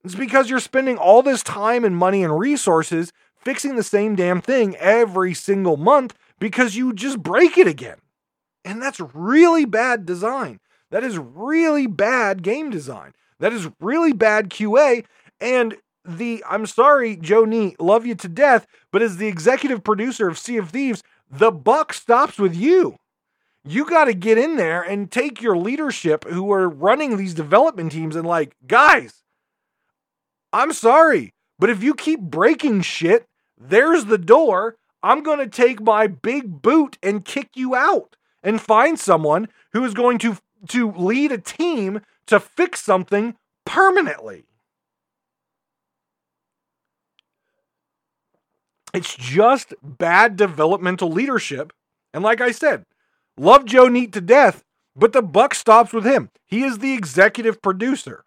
[0.05, 4.41] It's because you're spending all this time and money and resources fixing the same damn
[4.41, 7.99] thing every single month because you just break it again.
[8.65, 10.61] And that's really bad design.
[10.91, 13.13] That is really bad game design.
[13.41, 15.05] That is really bad QA.
[15.41, 20.29] And the, I'm sorry, Joe Neate, love you to death, but as the executive producer
[20.29, 22.97] of Sea of Thieves, the buck stops with you.
[23.65, 27.93] You got to get in there and take your leadership who are running these development
[27.93, 29.23] teams and, like, guys,
[30.53, 33.27] I'm sorry, but if you keep breaking shit,
[33.61, 34.77] there's the door.
[35.03, 39.85] I'm going to take my big boot and kick you out and find someone who
[39.85, 40.39] is going to
[40.69, 44.45] to lead a team to fix something permanently.
[48.93, 51.73] It's just bad developmental leadership.
[52.13, 52.85] And like I said,
[53.37, 54.65] love Joe Neate to death,
[54.97, 56.31] but the buck stops with him.
[56.47, 58.25] He is the executive producer.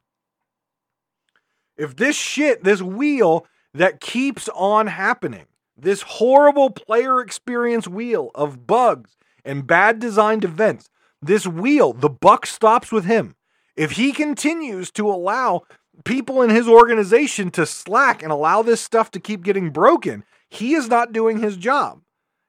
[1.76, 5.46] If this shit, this wheel that keeps on happening,
[5.78, 10.90] this horrible player experience wheel of bugs and bad designed events,
[11.22, 13.36] this wheel, the buck stops with him.
[13.76, 15.64] If he continues to allow
[16.04, 20.74] people in his organization to slack and allow this stuff to keep getting broken, he
[20.74, 22.02] is not doing his job.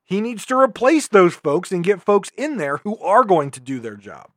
[0.04, 3.60] He needs to replace those folks and get folks in there who are going to
[3.60, 4.30] do their job.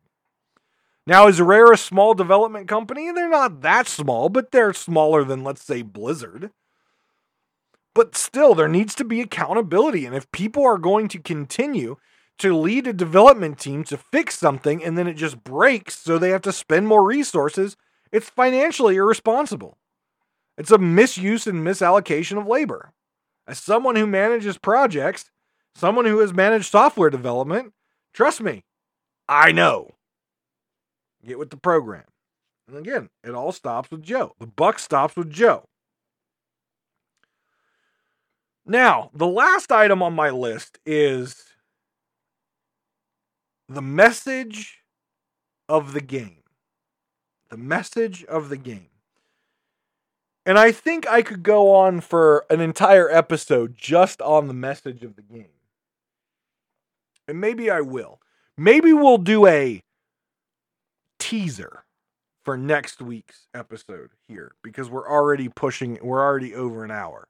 [1.07, 3.11] Now, is Rare a small development company?
[3.11, 6.51] They're not that small, but they're smaller than, let's say, Blizzard.
[7.95, 10.05] But still, there needs to be accountability.
[10.05, 11.95] And if people are going to continue
[12.37, 16.29] to lead a development team to fix something and then it just breaks, so they
[16.29, 17.77] have to spend more resources,
[18.11, 19.77] it's financially irresponsible.
[20.57, 22.91] It's a misuse and misallocation of labor.
[23.47, 25.31] As someone who manages projects,
[25.75, 27.73] someone who has managed software development,
[28.13, 28.65] trust me,
[29.29, 29.91] I know.
[31.25, 32.03] Get with the program.
[32.67, 34.33] And again, it all stops with Joe.
[34.39, 35.69] The buck stops with Joe.
[38.65, 41.43] Now, the last item on my list is
[43.67, 44.79] the message
[45.69, 46.43] of the game.
[47.49, 48.89] The message of the game.
[50.47, 55.03] And I think I could go on for an entire episode just on the message
[55.03, 55.49] of the game.
[57.27, 58.19] And maybe I will.
[58.57, 59.81] Maybe we'll do a
[61.17, 61.83] teaser
[62.43, 67.27] for next week's episode here because we're already pushing, we're already over an hour.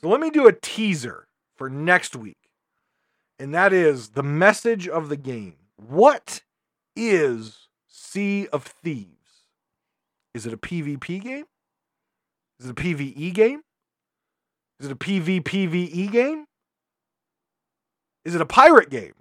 [0.00, 1.26] So let me do a teaser
[1.56, 2.36] for next week.
[3.38, 5.56] And that is the message of the game.
[5.76, 6.42] What
[6.96, 9.44] is Sea of Thieves?
[10.34, 11.44] Is it a PvP game?
[12.60, 13.62] Is it a PvE game?
[14.80, 16.44] Is it a PvPvE game?
[18.24, 19.14] Is it a pirate game?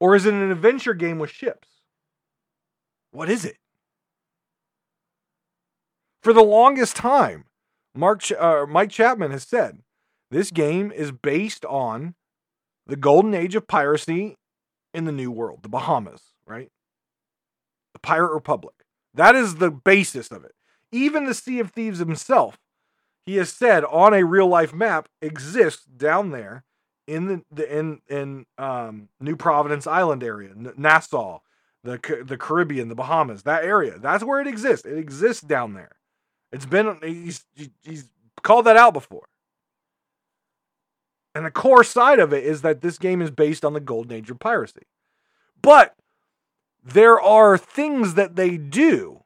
[0.00, 1.68] Or is it an adventure game with ships?
[3.12, 3.56] What is it?
[6.22, 7.44] For the longest time,
[7.94, 9.80] Mark uh, Mike Chapman has said
[10.30, 12.14] this game is based on
[12.86, 14.36] the golden age of piracy
[14.94, 16.70] in the New World, the Bahamas, right?
[17.92, 18.74] The Pirate Republic.
[19.14, 20.52] That is the basis of it.
[20.92, 22.58] Even the Sea of Thieves himself,
[23.26, 26.64] he has said on a real life map, exists down there
[27.06, 31.40] in the, the in in um, New Providence Island area, Nassau,
[31.82, 33.98] the the Caribbean, the Bahamas, that area.
[33.98, 34.86] That's where it exists.
[34.86, 35.96] It exists down there.
[36.52, 37.44] It's been he's
[37.82, 38.08] he's
[38.42, 39.26] called that out before.
[41.34, 44.16] And the core side of it is that this game is based on the golden
[44.16, 44.82] age of piracy.
[45.62, 45.94] But
[46.82, 49.22] there are things that they do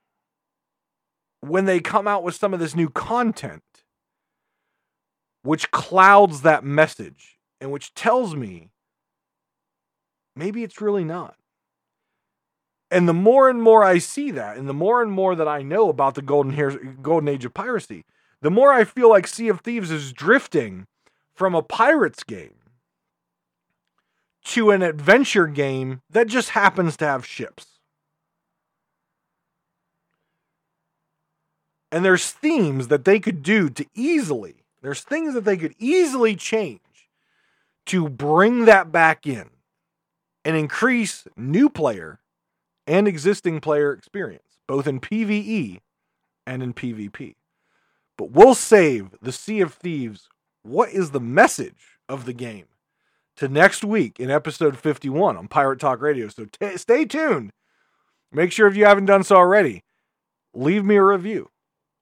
[1.41, 3.63] when they come out with some of this new content
[5.43, 8.71] which clouds that message and which tells me
[10.35, 11.37] maybe it's really not.
[12.95, 15.63] And the more and more I see that, and the more and more that I
[15.63, 18.05] know about the golden, golden age of piracy,
[18.41, 20.87] the more I feel like Sea of Thieves is drifting
[21.35, 22.55] from a pirates game
[24.45, 27.81] to an adventure game that just happens to have ships.
[31.91, 36.37] And there's themes that they could do to easily, there's things that they could easily
[36.37, 37.11] change
[37.87, 39.51] to bring that back in
[40.45, 42.21] and increase new player
[42.87, 45.81] and existing player experience, both in PvE
[46.47, 47.35] and in PvP.
[48.17, 50.29] But we'll save the Sea of Thieves.
[50.63, 52.67] What is the message of the game
[53.37, 56.29] to next week in episode 51 on Pirate Talk Radio?
[56.29, 57.53] So t- stay tuned.
[58.33, 59.85] Make sure if you haven't done so already,
[60.55, 61.51] leave me a review.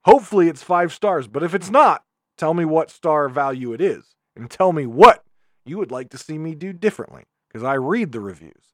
[0.05, 2.03] Hopefully it's five stars, but if it's not,
[2.37, 5.24] tell me what star value it is and tell me what
[5.64, 8.72] you would like to see me do differently because I read the reviews.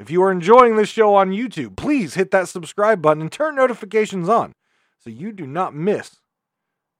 [0.00, 3.54] If you are enjoying this show on YouTube, please hit that subscribe button and turn
[3.54, 4.54] notifications on
[4.98, 6.16] so you do not miss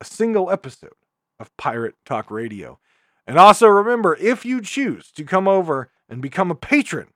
[0.03, 0.92] a single episode
[1.38, 2.78] of Pirate Talk Radio.
[3.26, 7.09] And also remember, if you choose to come over and become a patron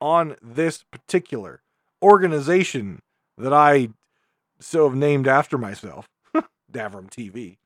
[0.00, 1.62] on this particular
[2.02, 3.00] organization
[3.36, 3.90] that I
[4.58, 6.08] so have named after myself,
[6.72, 7.58] Davrim TV.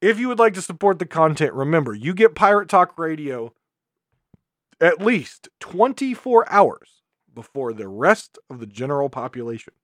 [0.00, 3.52] If you would like to support the content, remember you get Pirate Talk Radio
[4.80, 7.02] at least 24 hours
[7.34, 9.74] before the rest of the general population.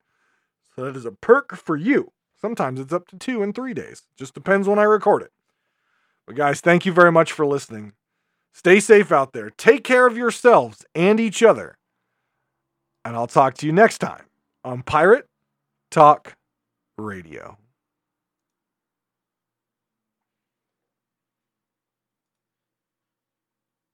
[0.75, 2.11] So that is a perk for you.
[2.39, 4.03] Sometimes it's up to two and three days.
[4.15, 5.31] Just depends when I record it.
[6.25, 7.93] But guys, thank you very much for listening.
[8.53, 9.49] Stay safe out there.
[9.49, 11.77] Take care of yourselves and each other.
[13.05, 14.25] And I'll talk to you next time
[14.63, 15.27] on Pirate
[15.89, 16.35] Talk
[16.97, 17.57] Radio.